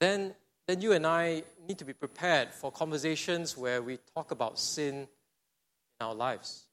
[0.00, 0.34] then,
[0.66, 4.94] then you and I need to be prepared for conversations where we talk about sin
[4.94, 5.06] in
[6.00, 6.64] our lives.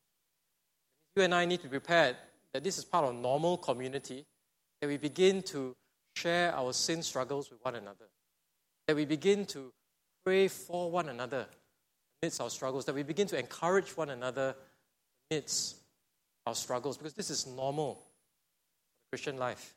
[1.15, 2.15] You and I need to be prepared
[2.53, 4.25] that this is part of normal community
[4.83, 5.73] that we begin to
[6.17, 8.03] share our sin struggles with one another,
[8.85, 9.71] that we begin to
[10.25, 11.45] pray for one another
[12.21, 14.53] amidst our struggles, that we begin to encourage one another
[15.31, 15.77] amidst
[16.45, 19.73] our struggles, because this is normal for the Christian life.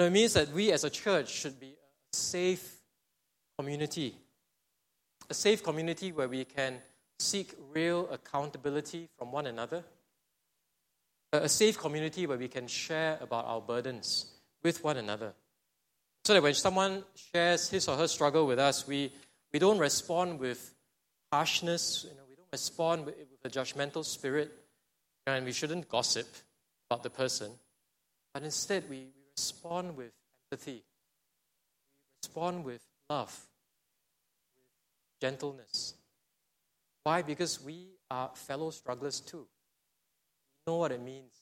[0.00, 1.76] Now, it means that we as a church should be
[2.12, 2.80] a safe
[3.56, 4.16] community,
[5.30, 6.78] a safe community where we can
[7.20, 9.84] seek real accountability from one another
[11.42, 14.26] a safe community where we can share about our burdens
[14.62, 15.32] with one another.
[16.24, 19.12] So that when someone shares his or her struggle with us, we,
[19.52, 20.74] we don't respond with
[21.32, 24.52] harshness, you know, we don't respond with, with a judgmental spirit,
[25.26, 26.26] and we shouldn't gossip
[26.90, 27.50] about the person.
[28.32, 30.12] But instead, we, we respond with
[30.50, 33.38] empathy, we respond with love,
[34.56, 35.94] with gentleness.
[37.02, 37.22] Why?
[37.22, 39.46] Because we are fellow strugglers too
[40.66, 41.32] know what it means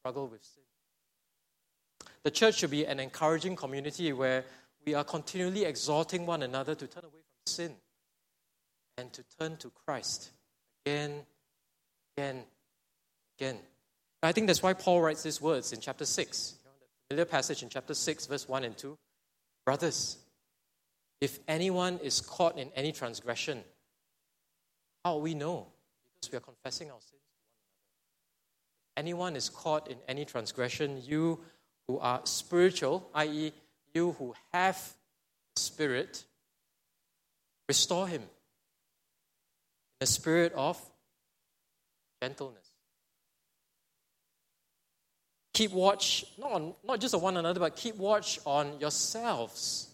[0.00, 0.62] struggle with sin.
[2.22, 4.44] The church should be an encouraging community where
[4.84, 7.74] we are continually exhorting one another to turn away from sin
[8.96, 10.30] and to turn to Christ
[10.84, 11.22] again,
[12.16, 12.42] again,
[13.38, 13.58] again.
[14.22, 17.24] I think that's why Paul writes these words in chapter 6, you know, the familiar
[17.24, 18.98] passage in chapter 6, verse 1 and 2.
[19.64, 20.18] Brothers,
[21.20, 23.62] if anyone is caught in any transgression,
[25.04, 25.66] how we know?
[26.20, 27.27] Because we are confessing our sins
[28.98, 31.38] anyone is caught in any transgression, you
[31.86, 33.52] who are spiritual, i.e.,
[33.94, 34.78] you who have
[35.56, 36.24] spirit,
[37.68, 38.28] restore him in
[40.02, 40.78] a spirit of
[42.20, 42.66] gentleness.
[45.54, 49.88] Keep watch, not, on, not just on one another, but keep watch on yourselves.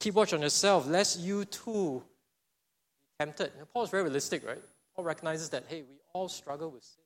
[0.00, 2.02] Keep watch on yourself, lest you too
[3.00, 3.52] be tempted.
[3.56, 4.62] Paul Paul's very realistic, right?
[4.94, 7.03] Paul recognizes that, hey, we all struggle with sin.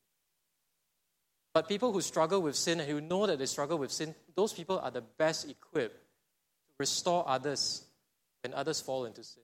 [1.59, 4.53] But people who struggle with sin and who know that they struggle with sin, those
[4.53, 7.83] people are the best equipped to restore others
[8.45, 9.43] when others fall into sin.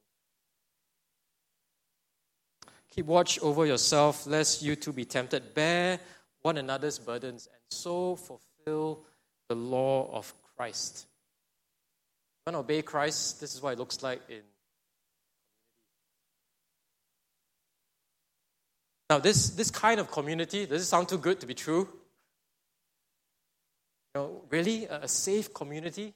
[2.92, 5.54] Keep watch over yourself, lest you too be tempted.
[5.54, 5.98] Bear
[6.42, 9.00] one another's burdens and so fulfill
[9.48, 11.08] the law of Christ.
[12.44, 14.42] When obey Christ, this is what it looks like in
[19.10, 21.88] Now, this, this kind of community, does it sound too good to be true?
[24.14, 26.14] You know, really a, safe community,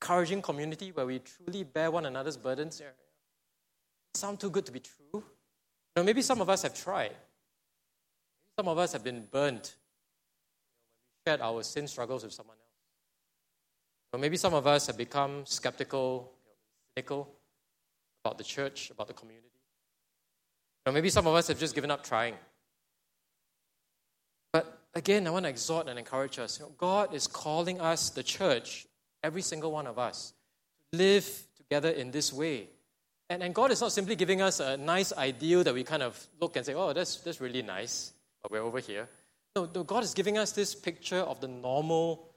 [0.00, 2.80] encouraging community where we truly bear one another's burdens.
[4.14, 4.94] sound too good to be true.
[5.14, 5.22] You
[5.96, 7.10] know, maybe some of us have tried.
[7.10, 7.18] Maybe
[8.58, 9.76] Some of us have been burnt
[11.24, 14.20] when we shared our sin struggles with someone else.
[14.20, 16.30] Maybe some of us have become skeptical,
[16.96, 17.28] cynical
[18.24, 19.48] about the church, about the community.
[20.92, 22.34] Maybe some of us have just given up trying.
[24.94, 26.58] Again, I want to exhort and encourage us.
[26.58, 28.86] You know, God is calling us, the church,
[29.22, 30.32] every single one of us,
[30.92, 32.68] to live together in this way.
[33.28, 36.24] And, and God is not simply giving us a nice ideal that we kind of
[36.40, 39.08] look and say, oh, that's, that's really nice, but we're over here.
[39.56, 42.28] No, no, God is giving us this picture of the normal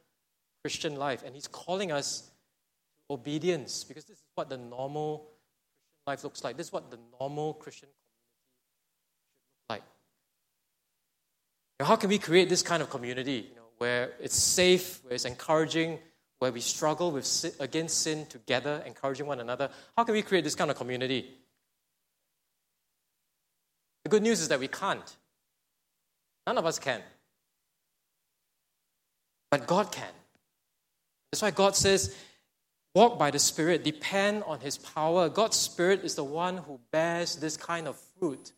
[0.64, 6.08] Christian life, and He's calling us to obedience because this is what the normal Christian
[6.08, 6.58] life looks like.
[6.58, 8.22] This is what the normal Christian community
[9.70, 9.84] should look like.
[11.80, 15.14] Now, how can we create this kind of community you know, where it's safe, where
[15.14, 16.00] it's encouraging,
[16.40, 19.70] where we struggle with sin, against sin together, encouraging one another?
[19.96, 21.32] How can we create this kind of community?
[24.04, 25.16] The good news is that we can't.
[26.48, 27.02] None of us can.
[29.52, 30.08] But God can.
[31.32, 32.16] That's why God says,
[32.96, 35.30] walk by the Spirit, depend on His power.
[35.30, 38.54] God's Spirit is the one who bears this kind of fruit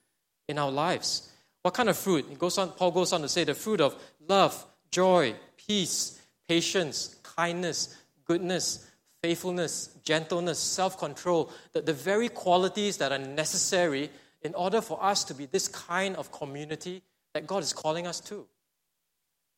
[0.47, 1.29] in our lives.
[1.69, 2.25] What kind of fruit?
[2.27, 3.95] He goes on, Paul goes on to say the fruit of
[4.27, 8.89] love, joy, peace, patience, kindness, goodness,
[9.21, 14.09] faithfulness, gentleness, self control, the, the very qualities that are necessary
[14.41, 17.03] in order for us to be this kind of community
[17.35, 18.47] that God is calling us to.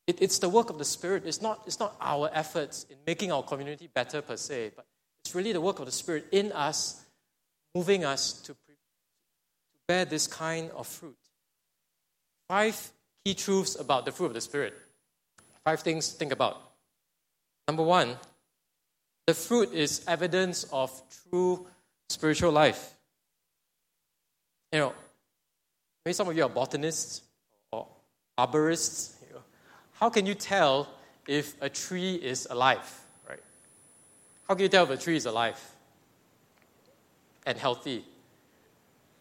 [0.06, 1.22] It, it's the work of the Spirit.
[1.24, 4.84] It's not, it's not our efforts in making our community better per se, but
[5.24, 7.06] it's really the work of the Spirit in us,
[7.74, 11.16] moving us to, pre- to bear this kind of fruit.
[12.52, 12.90] Five
[13.24, 14.74] key truths about the fruit of the Spirit.
[15.64, 16.60] Five things to think about.
[17.66, 18.18] Number one,
[19.26, 20.90] the fruit is evidence of
[21.30, 21.66] true
[22.10, 22.92] spiritual life.
[24.70, 24.92] You know,
[26.04, 27.22] maybe some of you are botanists
[27.70, 27.86] or
[28.38, 29.14] arborists.
[29.26, 29.42] You know,
[29.94, 30.90] how can you tell
[31.26, 33.40] if a tree is alive, right?
[34.46, 35.58] How can you tell if a tree is alive
[37.46, 38.04] and healthy?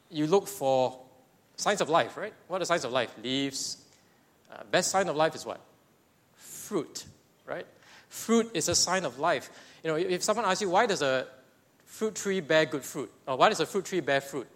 [0.09, 0.99] You look for
[1.61, 2.33] signs of life, right?
[2.47, 3.13] What are signs of life?
[3.23, 3.77] Leaves.
[4.51, 5.61] Uh, best sign of life is what?
[6.35, 7.05] Fruit,
[7.45, 7.65] right?
[8.09, 9.49] Fruit is a sign of life.
[9.83, 11.27] You know, if someone asks you, why does a
[11.85, 13.11] fruit tree bear good fruit?
[13.27, 14.47] Or why does a fruit tree bear fruit?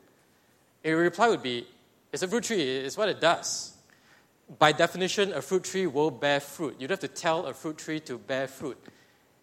[0.84, 1.66] Your reply would be,
[2.12, 3.74] it's a fruit tree, it's what it does.
[4.60, 6.76] By definition, a fruit tree will bear fruit.
[6.80, 8.78] You don't have to tell a fruit tree to bear fruit.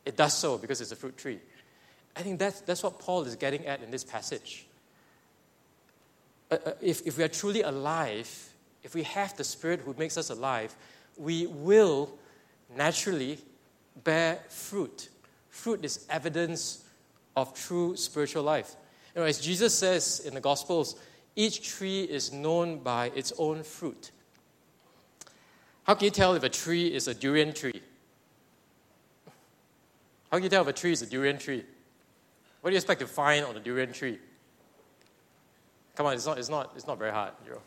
[0.04, 1.40] It does so because it's a fruit tree.
[2.16, 4.66] I think that's, that's what Paul is getting at in this passage.
[6.52, 8.28] Uh, uh, if, if we are truly alive,
[8.82, 10.76] if we have the Spirit who makes us alive,
[11.16, 12.10] we will
[12.76, 13.38] naturally
[14.04, 15.08] bear fruit.
[15.48, 16.84] Fruit is evidence
[17.34, 18.76] of true spiritual life.
[19.14, 20.96] You know, as Jesus says in the Gospels,
[21.36, 24.10] each tree is known by its own fruit.
[25.84, 27.80] How can you tell if a tree is a durian tree?
[30.30, 31.64] How can you tell if a tree is a durian tree?
[32.60, 34.18] What do you expect to find on a durian tree?
[35.94, 37.32] Come on, it's not, it's not, it's not very hard.
[37.44, 37.60] You know.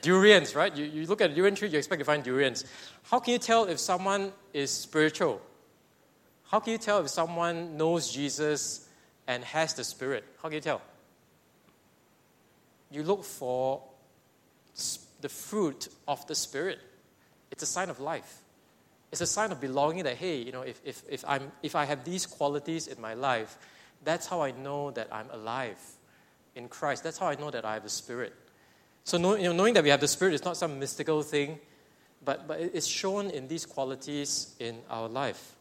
[0.00, 0.74] Durians, right?
[0.76, 2.64] You, you look at a durian tree, you expect to find durians.
[3.10, 5.40] How can you tell if someone is spiritual?
[6.50, 8.88] How can you tell if someone knows Jesus
[9.26, 10.24] and has the Spirit?
[10.42, 10.80] How can you tell?
[12.90, 13.82] You look for
[15.20, 16.78] the fruit of the Spirit.
[17.50, 18.38] It's a sign of life.
[19.10, 21.84] It's a sign of belonging that, hey, you know, if, if, if, I'm, if I
[21.84, 23.58] have these qualities in my life,
[24.04, 25.78] that's how I know that I'm alive
[26.54, 27.04] in Christ.
[27.04, 28.34] That's how I know that I have the Spirit.
[29.04, 31.58] So you know, knowing that we have the Spirit is not some mystical thing,
[32.24, 35.54] but, but it's shown in these qualities in our life.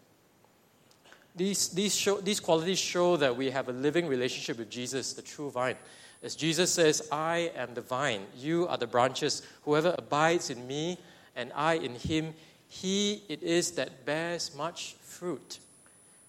[1.35, 5.21] These, these, show, these qualities show that we have a living relationship with Jesus, the
[5.21, 5.75] true vine.
[6.23, 9.43] As Jesus says, I am the vine, you are the branches.
[9.63, 10.97] Whoever abides in me
[11.35, 12.33] and I in him,
[12.67, 15.59] he it is that bears much fruit.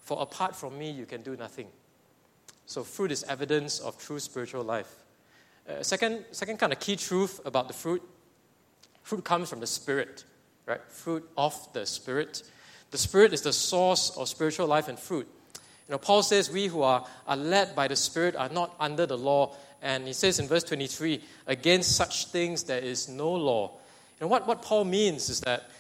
[0.03, 1.69] For apart from me, you can do nothing.
[2.69, 4.95] So, fruit is evidence of true spiritual life.
[5.67, 8.03] Uh, second, second kind of key truth about the fruit
[9.03, 10.25] fruit comes from the Spirit,
[10.67, 10.83] right?
[10.89, 12.43] Fruit of the Spirit.
[12.91, 15.27] The Spirit is the source of spiritual life and fruit.
[15.55, 19.07] You know, Paul says we who are, are led by the Spirit are not under
[19.07, 19.57] the law.
[19.81, 23.79] And he says in verse 23, against such things there is no law.
[24.21, 25.71] And what, what Paul means is that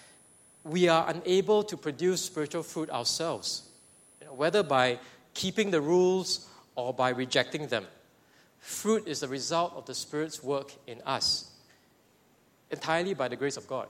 [0.64, 3.68] we are unable to produce spiritual fruit ourselves,
[4.22, 4.98] you know, whether by
[5.34, 6.47] keeping the rules
[6.78, 7.84] or by rejecting them.
[8.60, 11.50] Fruit is the result of the Spirit's work in us,
[12.70, 13.88] entirely by the grace of God.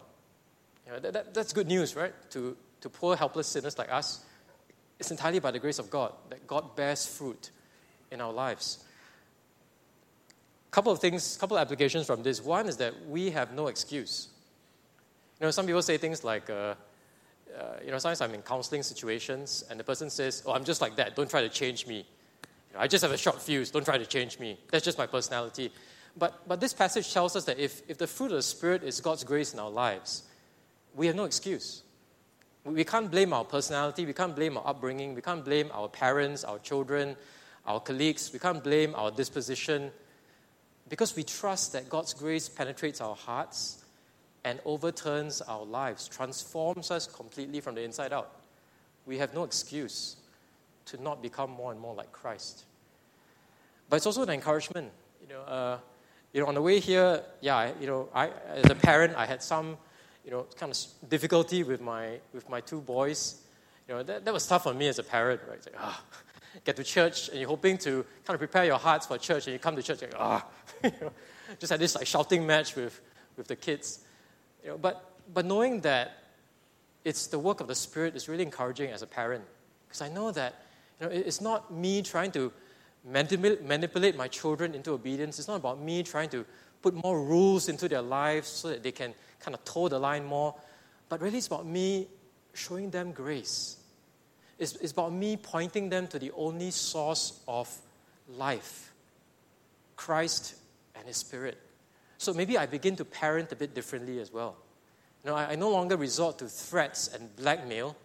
[0.86, 2.14] You know, that, that, that's good news, right?
[2.30, 4.24] To, to poor, helpless sinners like us.
[4.98, 7.50] It's entirely by the grace of God that God bears fruit
[8.10, 8.82] in our lives.
[10.68, 12.42] A Couple of things, couple of applications from this.
[12.42, 14.28] One is that we have no excuse.
[15.38, 16.74] You know, some people say things like, uh, uh,
[17.84, 20.96] you know, sometimes I'm in counseling situations and the person says, "Oh, I'm just like
[20.96, 21.16] that.
[21.16, 22.06] Don't try to change me.
[22.70, 23.70] You know, I just have a short fuse.
[23.70, 24.58] Don't try to change me.
[24.70, 25.72] That's just my personality."
[26.16, 29.00] But but this passage tells us that if if the fruit of the spirit is
[29.00, 30.22] God's grace in our lives,
[30.94, 31.82] we have no excuse.
[32.64, 34.04] We can't blame our personality.
[34.04, 35.14] We can't blame our upbringing.
[35.14, 37.16] We can't blame our parents, our children,
[37.66, 38.30] our colleagues.
[38.32, 39.90] We can't blame our disposition
[40.88, 43.84] because we trust that God's grace penetrates our hearts
[44.44, 48.40] and overturns our lives, transforms us completely from the inside out.
[49.06, 50.16] We have no excuse
[50.90, 52.64] to not become more and more like Christ.
[53.88, 54.90] But it's also an encouragement.
[55.22, 55.78] You know, uh,
[56.32, 59.42] you know, on the way here, yeah, you know, I, as a parent, I had
[59.42, 59.78] some,
[60.24, 63.40] you know, kind of difficulty with my with my two boys.
[63.88, 65.56] You know, that, that was tough on me as a parent, right?
[65.56, 66.02] It's like, ah,
[66.64, 69.52] get to church and you're hoping to kind of prepare your hearts for church, and
[69.54, 70.46] you come to church like, ah,
[70.84, 71.12] you know,
[71.58, 73.00] just had this like shouting match with
[73.38, 74.00] with the kids.
[74.62, 76.24] You know, but, but knowing that
[77.04, 79.44] it's the work of the Spirit is really encouraging as a parent.
[79.86, 80.62] Because I know that
[81.00, 82.52] you know, it's not me trying to
[83.04, 85.38] manipulate my children into obedience.
[85.38, 86.44] It's not about me trying to
[86.82, 90.24] put more rules into their lives so that they can kind of toe the line
[90.24, 90.54] more.
[91.08, 92.08] But really, it's about me
[92.52, 93.76] showing them grace.
[94.58, 97.74] It's, it's about me pointing them to the only source of
[98.28, 98.92] life
[99.96, 100.54] Christ
[100.96, 101.58] and His Spirit.
[102.18, 104.56] So maybe I begin to parent a bit differently as well.
[105.24, 107.96] You know, I, I no longer resort to threats and blackmail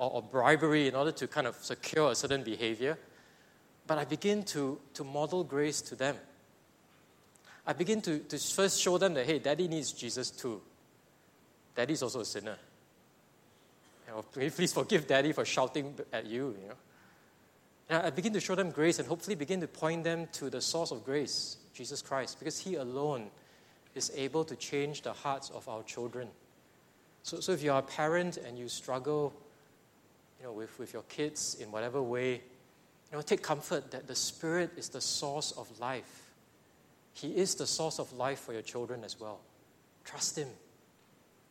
[0.00, 2.98] or, or bribery in order to kind of secure a certain behavior,
[3.86, 6.16] but I begin to, to model grace to them.
[7.66, 10.62] I begin to, to first show them that, hey, daddy needs Jesus too.
[11.76, 12.56] Daddy's also a sinner.
[14.08, 16.74] You know, please forgive daddy for shouting at you, you know.
[17.90, 20.60] And I begin to show them grace and hopefully begin to point them to the
[20.60, 23.30] source of grace, Jesus Christ, because He alone
[23.94, 26.28] is able to change the hearts of our children.
[27.22, 29.34] So, so if you are a parent and you struggle
[30.40, 34.14] you know, with, with your kids in whatever way, you know, take comfort that the
[34.14, 36.30] Spirit is the source of life.
[37.12, 39.40] He is the source of life for your children as well.
[40.04, 40.48] Trust Him.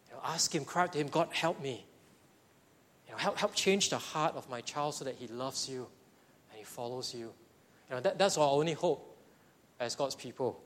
[0.08, 1.86] You know, ask Him, cry out to Him, God, help me.
[3.10, 5.88] You know, help, help change the heart of my child so that he loves you
[6.50, 7.32] and he follows you.
[7.90, 9.18] You know, that, that's our only hope
[9.80, 10.62] as God's people.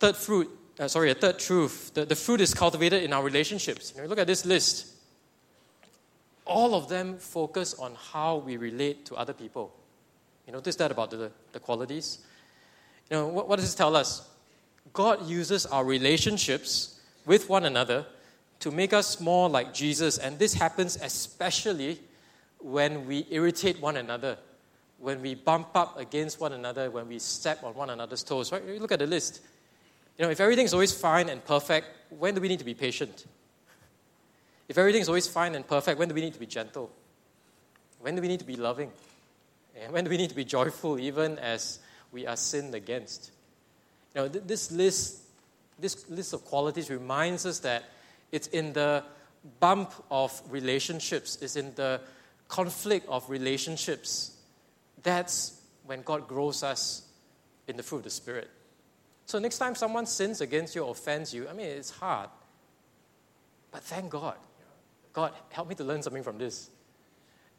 [0.00, 0.50] Third fruit,
[0.80, 1.92] uh, sorry, a third truth.
[1.94, 3.92] The, the fruit is cultivated in our relationships.
[3.94, 4.95] You know, look at this list.
[6.46, 9.74] All of them focus on how we relate to other people.
[10.46, 12.20] You notice that about the, the qualities?
[13.10, 14.28] You know, what, what does this tell us?
[14.92, 18.06] God uses our relationships with one another
[18.60, 22.00] to make us more like Jesus, and this happens especially
[22.60, 24.38] when we irritate one another,
[24.98, 28.50] when we bump up against one another, when we step on one another's toes.
[28.50, 28.80] Right?
[28.80, 29.40] Look at the list.
[30.16, 33.26] You know, if everything's always fine and perfect, when do we need to be patient?
[34.68, 36.90] If everything's always fine and perfect, when do we need to be gentle?
[38.00, 38.90] When do we need to be loving?
[39.80, 41.78] And when do we need to be joyful, even as
[42.12, 43.30] we are sinned against?
[44.14, 45.22] You know, this list,
[45.78, 47.84] this list of qualities reminds us that
[48.32, 49.04] it's in the
[49.60, 52.00] bump of relationships, it's in the
[52.48, 54.36] conflict of relationships.
[55.02, 57.02] That's when God grows us
[57.68, 58.50] in the fruit of the Spirit.
[59.26, 62.30] So next time someone sins against you or offends you, I mean, it's hard.
[63.70, 64.36] But thank God.
[65.16, 66.68] God, help me to learn something from this.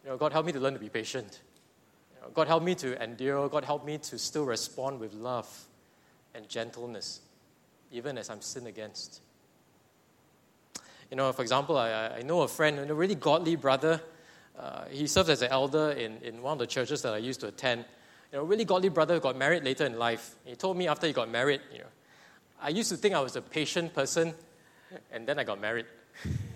[0.03, 1.41] You know, God, help me to learn to be patient.
[2.13, 3.49] You know, God, help me to endure.
[3.49, 5.49] God, help me to still respond with love
[6.35, 7.19] and gentleness,
[7.91, 9.21] even as I'm sinned against.
[11.09, 14.01] You know, for example, I, I know a friend, a really godly brother.
[14.55, 17.39] Uh, he serves as an elder in, in one of the churches that I used
[17.39, 17.85] to attend
[18.31, 20.35] you know, really godly brother got married later in life.
[20.45, 21.85] He told me after he got married, you know,
[22.61, 24.35] I used to think I was a patient person,
[25.11, 25.87] and then I got married.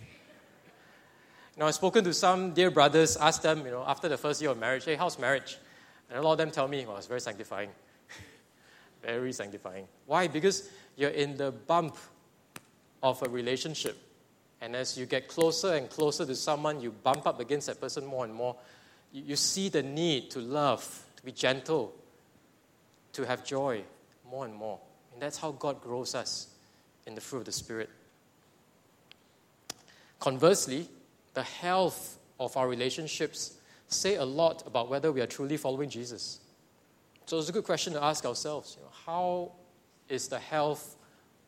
[1.58, 4.52] Now, I've spoken to some dear brothers, asked them, you know, after the first year
[4.52, 5.58] of marriage, hey, how's marriage?
[6.10, 7.70] And a lot of them tell me, well, it's very sanctifying.
[9.02, 9.88] very sanctifying.
[10.06, 10.28] Why?
[10.28, 11.98] Because you're in the bump
[13.04, 13.98] of a relationship.
[14.62, 18.06] And as you get closer and closer to someone, you bump up against that person
[18.06, 18.56] more and more.
[19.12, 21.94] You, you see the need to love, to be gentle,
[23.14, 23.84] to have joy
[24.30, 24.80] more and more.
[25.14, 26.48] And that's how God grows us
[27.06, 27.90] in the fruit of the Spirit.
[30.20, 30.88] Conversely,
[31.34, 33.58] the health of our relationships
[33.88, 36.40] say a lot about whether we are truly following Jesus.
[37.26, 38.76] So it's a good question to ask ourselves.
[38.78, 39.52] You know, how
[40.10, 40.96] is the health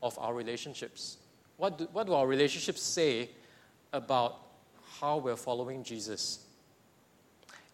[0.01, 1.17] of our relationships?
[1.57, 3.29] What do, what do our relationships say
[3.91, 4.37] about
[4.99, 6.45] how we're following Jesus?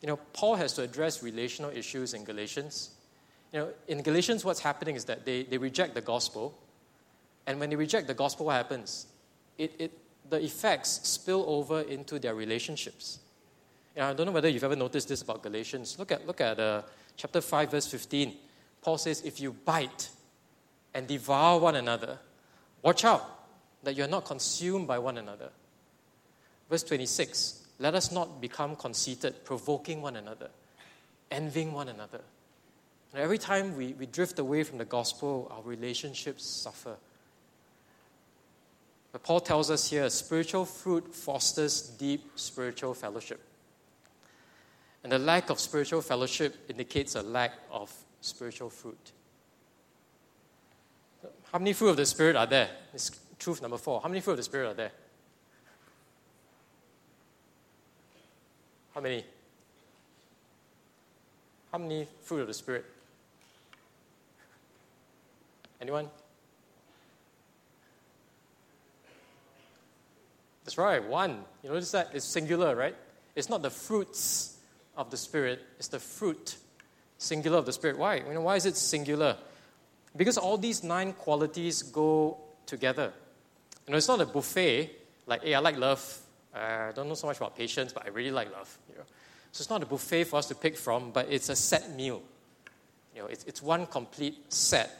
[0.01, 2.91] You know, Paul has to address relational issues in Galatians.
[3.51, 6.57] You know, in Galatians, what's happening is that they, they reject the gospel.
[7.47, 9.07] And when they reject the gospel, what happens?
[9.57, 9.91] It, it,
[10.29, 13.19] the effects spill over into their relationships.
[13.95, 15.97] And I don't know whether you've ever noticed this about Galatians.
[15.97, 16.83] Look at, look at uh,
[17.17, 18.33] chapter 5, verse 15.
[18.81, 20.09] Paul says, If you bite
[20.93, 22.19] and devour one another,
[22.81, 23.39] watch out
[23.83, 25.49] that you're not consumed by one another.
[26.69, 30.49] Verse 26 Let us not become conceited, provoking one another,
[31.31, 32.21] envying one another.
[33.13, 36.95] And every time we, we drift away from the gospel, our relationships suffer.
[39.11, 43.41] But Paul tells us here spiritual fruit fosters deep spiritual fellowship.
[45.03, 47.91] And the lack of spiritual fellowship indicates a lack of
[48.21, 49.11] spiritual fruit.
[51.51, 52.69] How many fruit of the Spirit are there?
[52.93, 54.01] It's truth number four.
[54.01, 54.91] How many fruit of the Spirit are there?
[58.93, 59.23] How many?
[61.71, 62.85] How many fruit of the Spirit?
[65.81, 66.09] Anyone?
[70.69, 71.45] That's right, one.
[71.63, 72.11] You notice that?
[72.13, 72.95] It's singular, right?
[73.35, 74.55] It's not the fruits
[74.95, 76.57] of the Spirit, it's the fruit,
[77.17, 77.97] singular of the Spirit.
[77.97, 78.17] Why?
[78.17, 79.35] You know, why is it singular?
[80.15, 83.11] Because all these nine qualities go together.
[83.87, 84.91] You know, it's not a buffet,
[85.25, 86.19] like, hey, I like love.
[86.53, 88.77] Uh, I don't know so much about patience, but I really like love.
[88.89, 89.05] You know?
[89.51, 92.21] So it's not a buffet for us to pick from, but it's a set meal.
[93.15, 94.91] You know, it's, it's one complete set.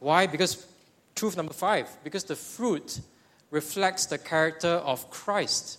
[0.00, 0.26] Why?
[0.26, 0.66] Because
[1.14, 2.98] truth number five, because the fruit
[3.54, 5.78] reflects the character of Christ.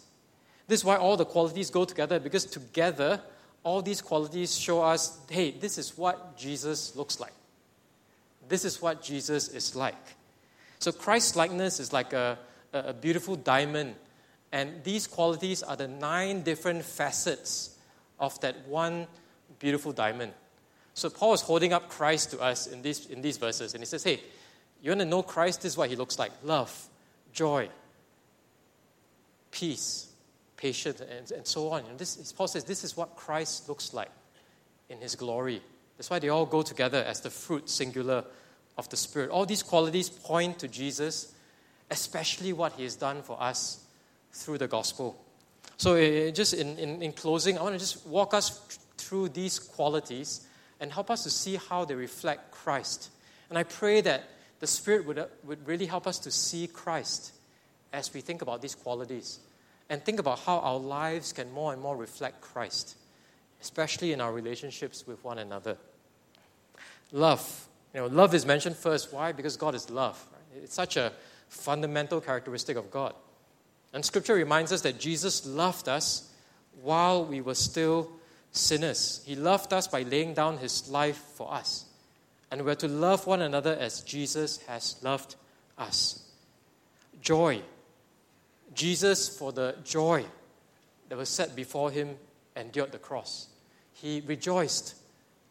[0.68, 3.22] This is why all the qualities go together, because together,
[3.64, 7.34] all these qualities show us hey, this is what Jesus looks like.
[8.48, 10.16] This is what Jesus is like.
[10.80, 12.40] So Christ's likeness is like a,
[12.72, 13.96] a beautiful diamond,
[14.54, 17.78] and these qualities are the nine different facets
[18.20, 19.08] of that one
[19.60, 20.32] beautiful diamond.
[20.94, 23.86] So Paul is holding up Christ to us in these, in these verses, and he
[23.86, 24.22] says, Hey,
[24.82, 25.64] you want to know Christ?
[25.64, 26.72] This is what he looks like love,
[27.36, 27.70] joy,
[29.52, 30.08] peace,
[30.58, 31.84] patience, and, and so on.
[31.86, 34.10] And this, Paul says, This is what Christ looks like
[34.90, 35.62] in his glory.
[35.98, 38.26] That's why they all go together as the fruit singular
[38.78, 39.30] of the Spirit.
[39.30, 41.34] All these qualities point to Jesus,
[41.92, 43.86] especially what he has done for us
[44.32, 45.16] through the gospel.
[45.78, 49.60] So, uh, just in, in, in closing, I want to just walk us through these
[49.60, 50.48] qualities
[50.80, 53.10] and help us to see how they reflect Christ.
[53.50, 54.24] And I pray that
[54.60, 57.34] the Spirit would, uh, would really help us to see Christ
[57.94, 59.40] as we think about these qualities
[59.90, 62.96] and think about how our lives can more and more reflect Christ,
[63.62, 65.78] especially in our relationships with one another.
[67.12, 67.68] Love.
[67.94, 69.14] You know, love is mentioned first.
[69.14, 69.32] Why?
[69.32, 70.24] Because God is love.
[70.32, 70.64] Right?
[70.64, 71.14] It's such a
[71.50, 73.14] fundamental characteristic of God.
[73.94, 76.30] And Scripture reminds us that Jesus loved us
[76.82, 78.12] while we were still
[78.52, 79.22] sinners.
[79.26, 81.85] He loved us by laying down his life for us.
[82.56, 85.36] And we're to love one another as Jesus has loved
[85.78, 86.24] us.
[87.22, 87.62] Joy.
[88.74, 90.24] Jesus, for the joy
[91.10, 92.16] that was set before him,
[92.56, 93.50] endured the cross.
[93.92, 94.96] He rejoiced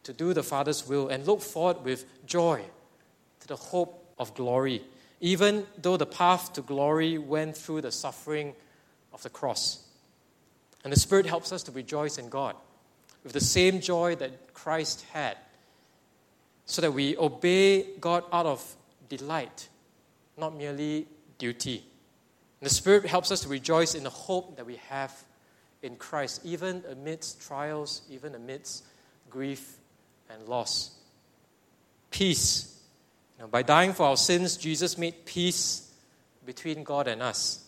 [0.01, 2.63] to do the Father's will and looked forward with joy
[3.41, 4.81] to the hope of glory,
[5.21, 8.55] even though the path to glory went through the suffering
[9.13, 9.85] of the cross.
[10.83, 12.55] And the Spirit helps us to rejoice in God
[13.23, 15.37] with the same joy that Christ had,
[16.65, 18.75] so that we obey God out of
[19.07, 19.69] delight,
[20.37, 21.07] not merely
[21.37, 21.83] duty.
[22.59, 25.13] And the Spirit helps us to rejoice in the hope that we have
[25.81, 28.83] in Christ, even amidst trials, even amidst
[29.29, 29.77] grief
[30.29, 30.95] and loss.
[32.09, 32.71] Peace.
[33.39, 35.91] Know, by dying for our sins, Jesus made peace
[36.45, 37.65] between God and us.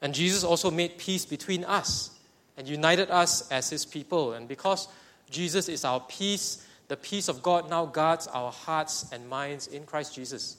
[0.00, 2.10] And Jesus also made peace between us
[2.56, 4.32] and united us as his people.
[4.32, 4.88] And because
[5.30, 9.86] Jesus is our peace, the peace of God now guards our hearts and minds in
[9.86, 10.58] Christ Jesus.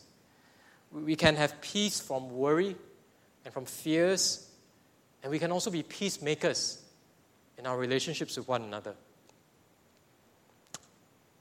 [0.92, 2.76] We can have peace from worry
[3.46, 4.50] and from fears,
[5.22, 6.82] and we can also be peacemakers
[7.60, 8.96] in our relationships with one another.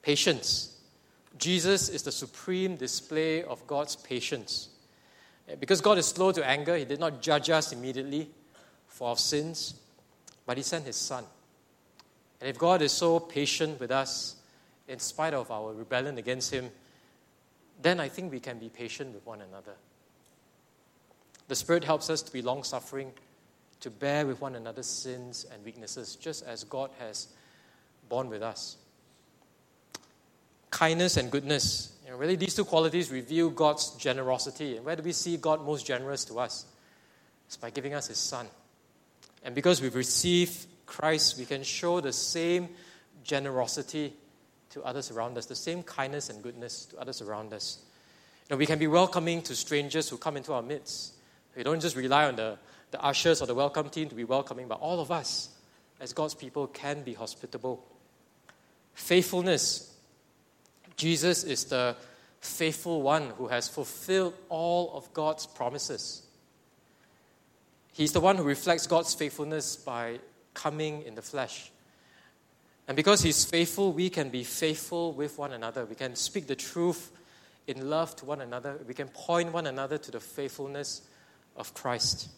[0.02, 0.78] Patience.
[1.38, 4.68] Jesus is the supreme display of God's patience.
[5.58, 8.28] Because God is slow to anger, He did not judge us immediately
[8.88, 9.72] for our sins,
[10.44, 11.24] but He sent His Son.
[12.42, 14.36] And if God is so patient with us,
[14.88, 16.70] in spite of our rebellion against Him,
[17.80, 19.74] then I think we can be patient with one another.
[21.48, 23.12] The Spirit helps us to be long suffering,
[23.80, 27.28] to bear with one another's sins and weaknesses, just as God has
[28.08, 28.76] borne with us
[30.72, 31.92] kindness and goodness.
[32.04, 34.76] You know, really, these two qualities reveal God's generosity.
[34.76, 36.64] And where do we see God most generous to us?
[37.46, 38.48] It's by giving us His Son.
[39.44, 42.70] And because we've received Christ, we can show the same
[43.22, 44.14] generosity
[44.72, 47.78] to others around us, the same kindness and goodness to others around us.
[48.48, 51.14] You know, we can be welcoming to strangers who come into our midst.
[51.56, 52.58] We don't just rely on the,
[52.90, 55.48] the ushers or the welcome team to be welcoming, but all of us,
[56.00, 57.84] as God's people, can be hospitable.
[58.94, 59.94] Faithfulness.
[60.96, 61.96] Jesus is the
[62.40, 66.22] faithful one who has fulfilled all of God's promises.
[67.92, 70.20] He's the one who reflects God's faithfulness by
[70.54, 71.71] coming in the flesh.
[72.88, 75.84] And because He's faithful, we can be faithful with one another.
[75.84, 77.12] We can speak the truth
[77.66, 78.78] in love to one another.
[78.86, 81.02] We can point one another to the faithfulness
[81.56, 82.28] of Christ.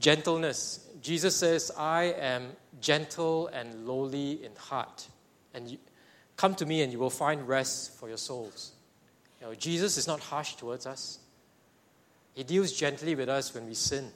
[0.00, 0.86] Gentleness.
[1.02, 2.48] Jesus says, I am
[2.80, 5.06] gentle and lowly in heart.
[5.54, 5.78] And you,
[6.36, 8.72] come to me and you will find rest for your souls.
[9.40, 11.18] You know, Jesus is not harsh towards us.
[12.34, 14.10] He deals gently with us when we sin.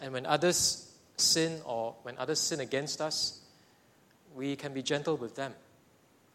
[0.00, 0.89] And when others
[1.20, 3.40] sin or when others sin against us,
[4.34, 5.54] we can be gentle with them.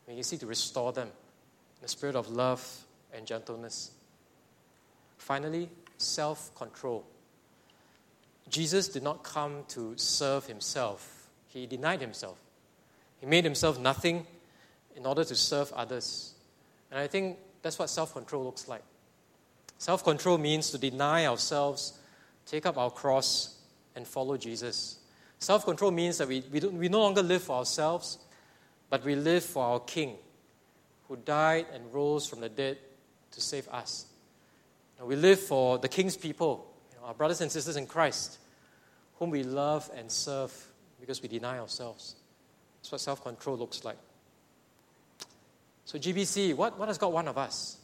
[0.07, 3.91] We can seek to restore them in the spirit of love and gentleness.
[5.17, 7.05] Finally, self control.
[8.49, 12.37] Jesus did not come to serve himself, he denied himself.
[13.19, 14.27] He made himself nothing
[14.95, 16.33] in order to serve others.
[16.91, 18.83] And I think that's what self control looks like.
[19.77, 21.99] Self control means to deny ourselves,
[22.45, 23.54] take up our cross,
[23.95, 24.99] and follow Jesus.
[25.39, 28.17] Self control means that we, we, we no longer live for ourselves,
[28.89, 30.15] but we live for our King
[31.07, 32.77] who died and rose from the dead
[33.31, 34.05] to save us.
[34.97, 38.37] And we live for the King's people, you know, our brothers and sisters in Christ,
[39.19, 40.51] whom we love and serve
[40.99, 42.15] because we deny ourselves.
[42.79, 43.97] That's what self control looks like.
[45.85, 47.77] So, GBC, what, what has God want of us?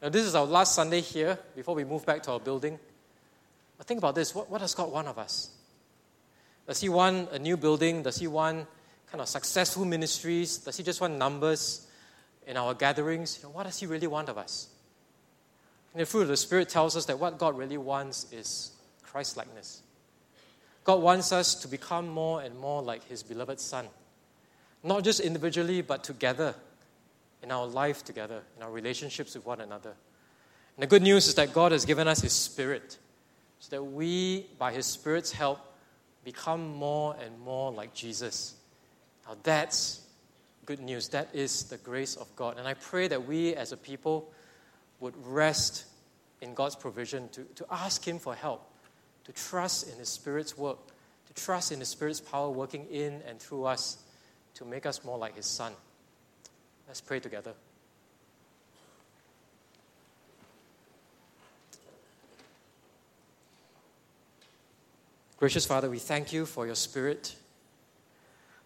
[0.00, 2.78] Now, this is our last Sunday here before we move back to our building.
[3.82, 5.50] But think about this what, what does God want of us?
[6.68, 8.04] Does He want a new building?
[8.04, 8.68] Does He want
[9.10, 10.58] kind of successful ministries?
[10.58, 11.84] Does He just want numbers
[12.46, 13.40] in our gatherings?
[13.42, 14.68] You know, what does He really want of us?
[15.92, 18.70] And the fruit of the Spirit tells us that what God really wants is
[19.02, 19.82] Christ likeness.
[20.84, 23.86] God wants us to become more and more like His beloved Son,
[24.84, 26.54] not just individually, but together
[27.42, 29.94] in our life together, in our relationships with one another.
[30.76, 32.98] And the good news is that God has given us His Spirit
[33.62, 35.60] so that we, by His Spirit's help,
[36.24, 38.56] become more and more like Jesus.
[39.24, 40.00] Now, that's
[40.66, 41.10] good news.
[41.10, 42.58] That is the grace of God.
[42.58, 44.32] And I pray that we as a people
[44.98, 45.84] would rest
[46.40, 48.68] in God's provision, to, to ask Him for help,
[49.26, 50.78] to trust in His Spirit's work,
[51.28, 53.98] to trust in His Spirit's power working in and through us
[54.54, 55.72] to make us more like His Son.
[56.88, 57.54] Let's pray together.
[65.42, 67.34] Gracious Father, we thank you for your Spirit.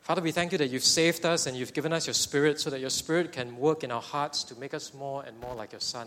[0.02, 2.68] Father, we thank you that you've saved us and you've given us your Spirit so
[2.68, 5.72] that your Spirit can work in our hearts to make us more and more like
[5.72, 6.06] your Son.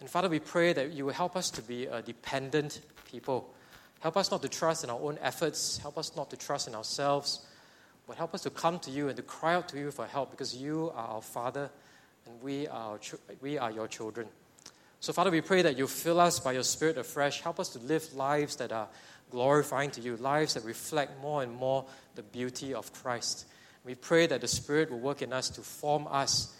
[0.00, 3.54] And Father, we pray that you will help us to be a dependent people.
[4.00, 5.78] Help us not to trust in our own efforts.
[5.78, 7.46] Help us not to trust in ourselves.
[8.08, 10.32] But help us to come to you and to cry out to you for help
[10.32, 11.70] because you are our Father
[12.26, 12.98] and we are,
[13.40, 14.26] we are your children.
[14.98, 17.40] So, Father, we pray that you fill us by your Spirit afresh.
[17.40, 18.88] Help us to live lives that are
[19.30, 23.46] glorifying to you, lives that reflect more and more the beauty of Christ.
[23.84, 26.54] We pray that the Spirit will work in us to form us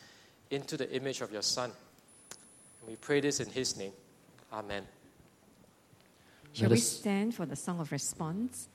[0.51, 1.71] into the image of your Son.
[2.81, 3.93] And we pray this in His name.
[4.53, 4.85] Amen.
[6.53, 8.68] Shall we stand for the song of response?